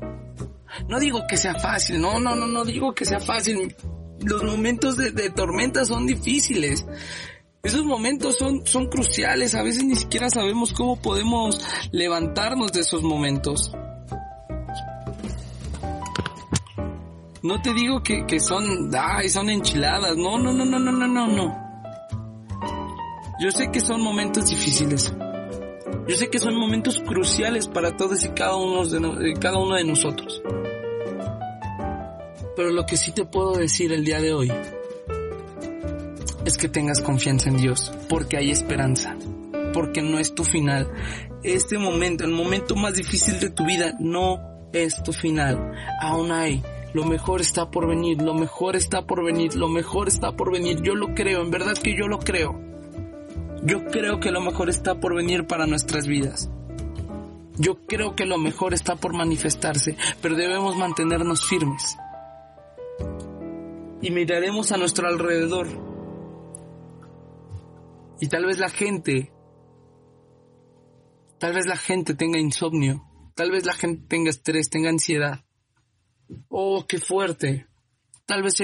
No 0.88 0.98
digo 0.98 1.20
que 1.28 1.36
sea 1.36 1.54
fácil, 1.54 2.00
no, 2.00 2.18
no, 2.20 2.34
no, 2.34 2.46
no 2.46 2.64
digo 2.64 2.94
que 2.94 3.04
sea 3.04 3.20
fácil. 3.20 3.74
Los 4.20 4.42
momentos 4.42 4.96
de, 4.96 5.30
tormenta 5.30 5.84
son 5.84 6.06
difíciles. 6.06 6.86
Esos 7.62 7.84
momentos 7.84 8.36
son, 8.38 8.66
son 8.66 8.88
cruciales, 8.88 9.54
a 9.54 9.62
veces 9.62 9.84
ni 9.84 9.94
siquiera 9.94 10.30
sabemos 10.30 10.72
cómo 10.72 11.00
podemos 11.00 11.60
levantarnos 11.92 12.72
de 12.72 12.80
esos 12.80 13.02
momentos. 13.02 13.72
No 17.42 17.62
te 17.62 17.72
digo 17.72 18.02
que, 18.02 18.26
que 18.26 18.38
son, 18.38 18.90
ay, 18.94 19.28
son 19.28 19.48
enchiladas. 19.48 20.16
No, 20.16 20.38
no, 20.38 20.52
no, 20.52 20.64
no, 20.64 20.78
no, 20.78 20.92
no, 20.92 21.06
no, 21.06 21.26
no. 21.26 21.70
Yo 23.40 23.50
sé 23.50 23.70
que 23.70 23.80
son 23.80 24.02
momentos 24.02 24.50
difíciles. 24.50 25.14
Yo 26.06 26.16
sé 26.16 26.28
que 26.28 26.38
son 26.38 26.54
momentos 26.54 27.00
cruciales 27.00 27.68
para 27.68 27.96
todos 27.96 28.24
y 28.24 28.28
cada 28.30 28.56
uno 28.56 28.84
de, 28.84 29.34
cada 29.40 29.58
uno 29.58 29.76
de 29.76 29.84
nosotros. 29.84 30.42
Pero 32.56 32.70
lo 32.70 32.84
que 32.84 32.98
sí 32.98 33.12
te 33.12 33.24
puedo 33.24 33.52
decir 33.52 33.92
el 33.92 34.04
día 34.04 34.20
de 34.20 34.34
hoy 34.34 34.52
es 36.44 36.58
que 36.58 36.68
tengas 36.68 37.00
confianza 37.00 37.48
en 37.48 37.56
Dios, 37.56 37.92
porque 38.08 38.36
hay 38.36 38.50
esperanza, 38.50 39.16
porque 39.72 40.02
no 40.02 40.18
es 40.18 40.34
tu 40.34 40.44
final. 40.44 40.90
Este 41.42 41.78
momento, 41.78 42.24
el 42.24 42.32
momento 42.32 42.76
más 42.76 42.94
difícil 42.94 43.40
de 43.40 43.48
tu 43.48 43.64
vida, 43.64 43.94
no 43.98 44.68
es 44.74 45.02
tu 45.02 45.14
final. 45.14 45.72
Aún 46.02 46.32
hay 46.32 46.62
lo 46.92 47.04
mejor 47.04 47.40
está 47.40 47.70
por 47.70 47.86
venir, 47.86 48.20
lo 48.20 48.34
mejor 48.34 48.74
está 48.74 49.06
por 49.06 49.24
venir, 49.24 49.54
lo 49.54 49.68
mejor 49.68 50.08
está 50.08 50.32
por 50.32 50.52
venir. 50.52 50.82
Yo 50.82 50.94
lo 50.94 51.14
creo, 51.14 51.42
en 51.42 51.50
verdad 51.50 51.74
que 51.74 51.96
yo 51.96 52.08
lo 52.08 52.18
creo. 52.18 52.58
Yo 53.62 53.84
creo 53.86 54.20
que 54.20 54.32
lo 54.32 54.40
mejor 54.40 54.68
está 54.68 54.98
por 54.98 55.14
venir 55.14 55.46
para 55.46 55.66
nuestras 55.66 56.06
vidas. 56.06 56.50
Yo 57.56 57.86
creo 57.86 58.16
que 58.16 58.24
lo 58.24 58.38
mejor 58.38 58.72
está 58.72 58.96
por 58.96 59.12
manifestarse, 59.12 59.96
pero 60.22 60.34
debemos 60.34 60.76
mantenernos 60.76 61.46
firmes. 61.46 61.96
Y 64.00 64.10
miraremos 64.10 64.72
a 64.72 64.78
nuestro 64.78 65.06
alrededor. 65.06 65.68
Y 68.18 68.28
tal 68.28 68.46
vez 68.46 68.58
la 68.58 68.70
gente, 68.70 69.32
tal 71.38 71.52
vez 71.52 71.66
la 71.66 71.76
gente 71.76 72.14
tenga 72.14 72.38
insomnio, 72.38 73.04
tal 73.34 73.50
vez 73.50 73.66
la 73.66 73.74
gente 73.74 74.06
tenga 74.08 74.30
estrés, 74.30 74.70
tenga 74.70 74.88
ansiedad. 74.88 75.44
Oh, 76.48 76.84
qué 76.86 76.98
fuerte. 76.98 77.66
Tal 78.26 78.42
vez, 78.42 78.54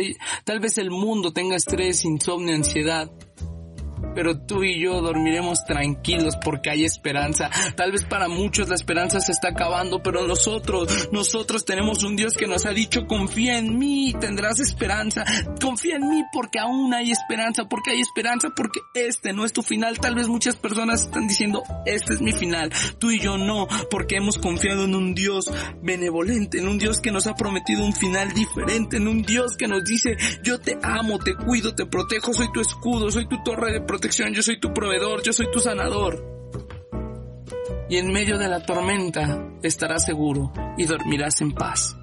tal 0.45 0.61
vez 0.61 0.79
el 0.79 0.91
mundo 0.91 1.33
tenga 1.33 1.57
estrés, 1.57 2.05
insomnio, 2.05 2.55
ansiedad 2.55 3.11
pero 4.17 4.39
tú 4.39 4.65
y 4.65 4.83
yo 4.83 5.03
dormiremos 5.03 5.63
tranquilos 5.67 6.37
porque 6.43 6.71
hay 6.71 6.85
esperanza. 6.87 7.51
Tal 7.77 7.93
vez 7.93 8.03
para 8.03 8.29
muchos 8.29 8.67
la 8.71 8.75
esperanza 8.75 9.21
se 9.21 9.31
está 9.31 9.49
acabando, 9.49 10.03
pero 10.03 10.27
nosotros, 10.27 11.11
nosotros 11.13 11.67
tenemos 11.67 12.03
un 12.03 12.17
Dios 12.17 12.33
que 12.35 12.47
nos 12.47 12.65
ha 12.65 12.71
dicho, 12.71 13.07
confía 13.07 13.59
en 13.59 13.79
mí, 13.79 14.15
tendrás 14.19 14.59
esperanza. 14.59 15.23
Confía 15.61 15.97
en 15.97 16.09
mí 16.09 16.23
porque 16.33 16.59
aún 16.59 16.95
hay 16.95 17.11
esperanza, 17.11 17.67
porque 17.69 17.91
hay 17.91 18.01
esperanza, 18.01 18.49
porque 18.57 18.81
este 18.95 19.35
no 19.35 19.45
es 19.45 19.53
tu 19.53 19.63
final. 19.63 19.99
Tal 19.99 20.15
vez 20.15 20.29
muchas 20.29 20.57
personas 20.57 21.03
están 21.03 21.29
diciendo, 21.29 21.63
este 21.85 22.15
es 22.15 22.23
mi 22.23 22.33
final. 22.33 22.73
Tú 22.99 23.11
y 23.11 23.21
yo 23.21 23.37
no, 23.37 23.69
porque 23.91 24.17
hemos 24.17 24.39
confiado 24.39 24.87
en 24.87 24.95
un 24.95 25.15
Dios 25.15 25.51
benevolente, 25.83 26.59
en 26.59 26.69
un 26.69 26.79
Dios 26.79 27.01
que 27.01 27.13
nos 27.13 27.27
ha 27.27 27.35
prometido 27.35 27.85
un 27.85 27.93
final 27.93 28.33
diferente, 28.33 28.97
en 28.97 29.09
un 29.09 29.21
Dios 29.21 29.59
que 29.59 29.69
nos 29.69 29.85
dice, 29.85 30.17
yo 30.43 30.59
te 30.59 30.79
amo, 30.83 31.19
te 31.19 31.35
cuido, 31.35 31.75
te 31.75 31.85
protejo, 31.85 32.33
soy 32.33 32.51
tu 32.51 32.63
escudo, 32.63 33.11
soy 33.11 33.29
tu 33.29 33.43
torre 33.43 33.73
de 33.73 33.83
protección 33.83 34.06
yo 34.33 34.42
soy 34.42 34.61
tu 34.61 34.73
proveedor, 34.73 35.23
yo 35.23 35.33
soy 35.33 35.51
tu 35.51 35.59
sanador. 35.59 36.25
Y 37.88 37.99
en 37.99 38.12
medio 38.12 38.38
de 38.38 38.49
la 38.49 38.64
tormenta 38.64 39.49
estarás 39.62 40.05
seguro 40.05 40.53
y 40.77 40.85
dormirás 40.85 41.40
en 41.40 41.53
paz. 41.53 41.97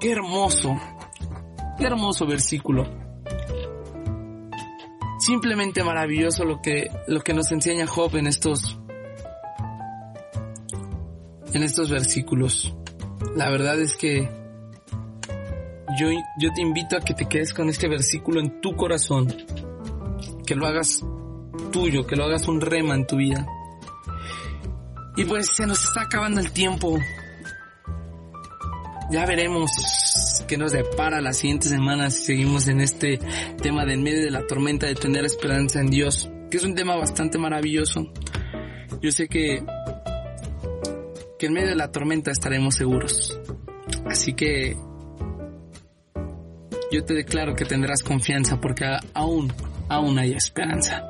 Qué 0.00 0.12
hermoso, 0.12 0.78
qué 1.78 1.84
hermoso 1.84 2.26
versículo. 2.26 3.00
simplemente 5.18 5.84
maravilloso 5.84 6.44
lo 6.44 6.60
que, 6.60 6.90
lo 7.06 7.20
que 7.20 7.32
nos 7.32 7.52
enseña 7.52 7.86
Job 7.86 8.16
en 8.16 8.26
estos, 8.26 8.76
en 11.52 11.62
estos 11.62 11.90
versículos. 11.90 12.74
La 13.36 13.48
verdad 13.48 13.80
es 13.80 13.96
que 13.96 14.28
yo, 15.96 16.08
yo 16.38 16.52
te 16.52 16.60
invito 16.60 16.96
a 16.96 17.00
que 17.00 17.14
te 17.14 17.26
quedes 17.26 17.54
con 17.54 17.68
este 17.68 17.88
versículo 17.88 18.40
en 18.40 18.60
tu 18.60 18.74
corazón, 18.74 19.28
que 20.52 20.58
lo 20.58 20.66
hagas 20.66 21.02
tuyo, 21.72 22.06
que 22.06 22.14
lo 22.14 22.24
hagas 22.24 22.46
un 22.46 22.60
rema 22.60 22.94
en 22.94 23.06
tu 23.06 23.16
vida. 23.16 23.46
Y 25.16 25.24
pues 25.24 25.46
se 25.46 25.66
nos 25.66 25.82
está 25.82 26.02
acabando 26.02 26.42
el 26.42 26.52
tiempo. 26.52 26.98
Ya 29.10 29.24
veremos 29.24 29.70
qué 30.46 30.58
nos 30.58 30.72
depara 30.72 31.22
las 31.22 31.38
siguientes 31.38 31.70
semanas 31.70 32.16
si 32.16 32.24
seguimos 32.24 32.68
en 32.68 32.82
este 32.82 33.18
tema 33.62 33.86
de 33.86 33.94
en 33.94 34.02
medio 34.02 34.22
de 34.22 34.30
la 34.30 34.46
tormenta 34.46 34.86
de 34.86 34.94
tener 34.94 35.24
esperanza 35.24 35.80
en 35.80 35.88
Dios, 35.88 36.28
que 36.50 36.58
es 36.58 36.64
un 36.64 36.74
tema 36.74 36.96
bastante 36.96 37.38
maravilloso. 37.38 38.12
Yo 39.00 39.10
sé 39.10 39.28
que 39.28 39.64
que 41.38 41.46
en 41.46 41.54
medio 41.54 41.68
de 41.68 41.76
la 41.76 41.90
tormenta 41.90 42.30
estaremos 42.30 42.74
seguros. 42.74 43.40
Así 44.04 44.34
que 44.34 44.76
yo 46.92 47.02
te 47.06 47.14
declaro 47.14 47.54
que 47.54 47.64
tendrás 47.64 48.02
confianza 48.02 48.60
porque 48.60 48.84
aún, 49.14 49.50
aún 49.92 50.18
hay 50.18 50.32
esperanza. 50.32 51.04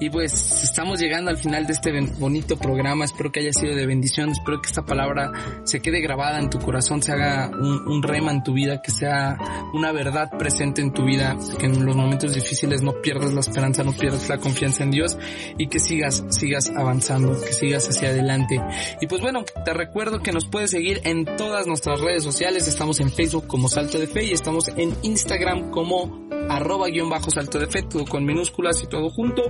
Y 0.00 0.10
pues 0.10 0.62
estamos 0.62 1.00
llegando 1.00 1.30
al 1.30 1.38
final 1.38 1.66
de 1.66 1.72
este 1.72 1.92
bonito 2.18 2.56
programa. 2.56 3.04
Espero 3.04 3.32
que 3.32 3.40
haya 3.40 3.52
sido 3.52 3.74
de 3.74 3.86
bendición. 3.86 4.30
Espero 4.30 4.60
que 4.60 4.68
esta 4.68 4.84
palabra 4.84 5.32
se 5.64 5.80
quede 5.80 6.00
grabada 6.00 6.38
en 6.38 6.50
tu 6.50 6.58
corazón, 6.58 7.02
se 7.02 7.12
haga 7.12 7.50
un, 7.50 8.02
rema 8.02 8.30
en 8.30 8.42
tu 8.42 8.52
vida, 8.52 8.80
que 8.80 8.90
sea 8.90 9.36
una 9.74 9.92
verdad 9.92 10.30
presente 10.38 10.80
en 10.80 10.92
tu 10.92 11.04
vida, 11.04 11.36
que 11.58 11.66
en 11.66 11.84
los 11.84 11.96
momentos 11.96 12.34
difíciles 12.34 12.82
no 12.82 13.00
pierdas 13.02 13.32
la 13.32 13.40
esperanza, 13.40 13.82
no 13.82 13.92
pierdas 13.92 14.28
la 14.28 14.38
confianza 14.38 14.84
en 14.84 14.90
Dios 14.90 15.18
y 15.58 15.68
que 15.68 15.80
sigas, 15.80 16.24
sigas 16.30 16.70
avanzando, 16.70 17.38
que 17.40 17.52
sigas 17.52 17.88
hacia 17.88 18.10
adelante. 18.10 18.60
Y 19.00 19.06
pues 19.06 19.20
bueno, 19.20 19.44
te 19.64 19.74
recuerdo 19.74 20.20
que 20.20 20.32
nos 20.32 20.46
puedes 20.46 20.70
seguir 20.70 21.00
en 21.04 21.24
todas 21.24 21.66
nuestras 21.66 22.00
redes 22.00 22.22
sociales. 22.22 22.68
Estamos 22.68 23.00
en 23.00 23.10
Facebook 23.10 23.46
como 23.46 23.68
Salto 23.68 23.98
de 23.98 24.06
Fe 24.06 24.24
y 24.24 24.32
estamos 24.32 24.68
en 24.76 24.94
Instagram 25.02 25.70
como 25.70 26.28
arroba 26.48 26.88
guion 26.88 27.08
bajo 27.08 27.30
salto 27.30 27.58
de 27.58 27.66
fe, 27.66 27.82
todo 27.82 28.04
con 28.04 28.24
minúsculas 28.24 28.82
y 28.82 28.86
todo 28.86 29.10
junto 29.10 29.42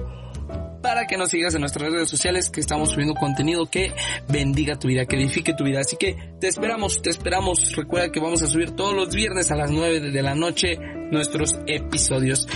para 0.82 1.06
que 1.06 1.16
nos 1.16 1.30
sigas 1.30 1.54
en 1.54 1.60
nuestras 1.60 1.90
redes 1.92 2.08
sociales 2.08 2.50
que 2.50 2.60
estamos 2.60 2.90
subiendo 2.90 3.14
contenido 3.14 3.66
que 3.66 3.92
bendiga 4.28 4.78
tu 4.78 4.88
vida, 4.88 5.06
que 5.06 5.16
edifique 5.16 5.54
tu 5.54 5.64
vida. 5.64 5.80
Así 5.80 5.96
que 5.96 6.16
te 6.40 6.48
esperamos, 6.48 7.02
te 7.02 7.10
esperamos. 7.10 7.74
Recuerda 7.74 8.10
que 8.10 8.20
vamos 8.20 8.42
a 8.42 8.46
subir 8.46 8.72
todos 8.72 8.94
los 8.94 9.14
viernes 9.14 9.50
a 9.50 9.56
las 9.56 9.70
9 9.70 10.00
de 10.00 10.22
la 10.22 10.34
noche 10.34 10.78
nuestros 11.10 11.56
episodios. 11.66 12.46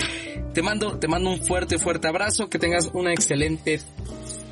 Te 0.55 0.63
mando, 0.63 0.99
te 0.99 1.09
mando 1.09 1.31
un 1.31 1.43
fuerte, 1.43 1.79
fuerte 1.79 2.09
abrazo, 2.09 2.49
que 2.49 2.59
tengas 2.59 2.91
una 2.93 3.13
excelente, 3.13 3.81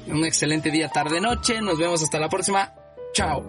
un 0.08 0.24
excelente 0.24 0.70
día, 0.70 0.88
tarde, 0.88 1.20
noche. 1.20 1.60
Nos 1.60 1.78
vemos 1.78 2.02
hasta 2.02 2.18
la 2.18 2.28
próxima. 2.28 2.72
Chao. 3.12 3.46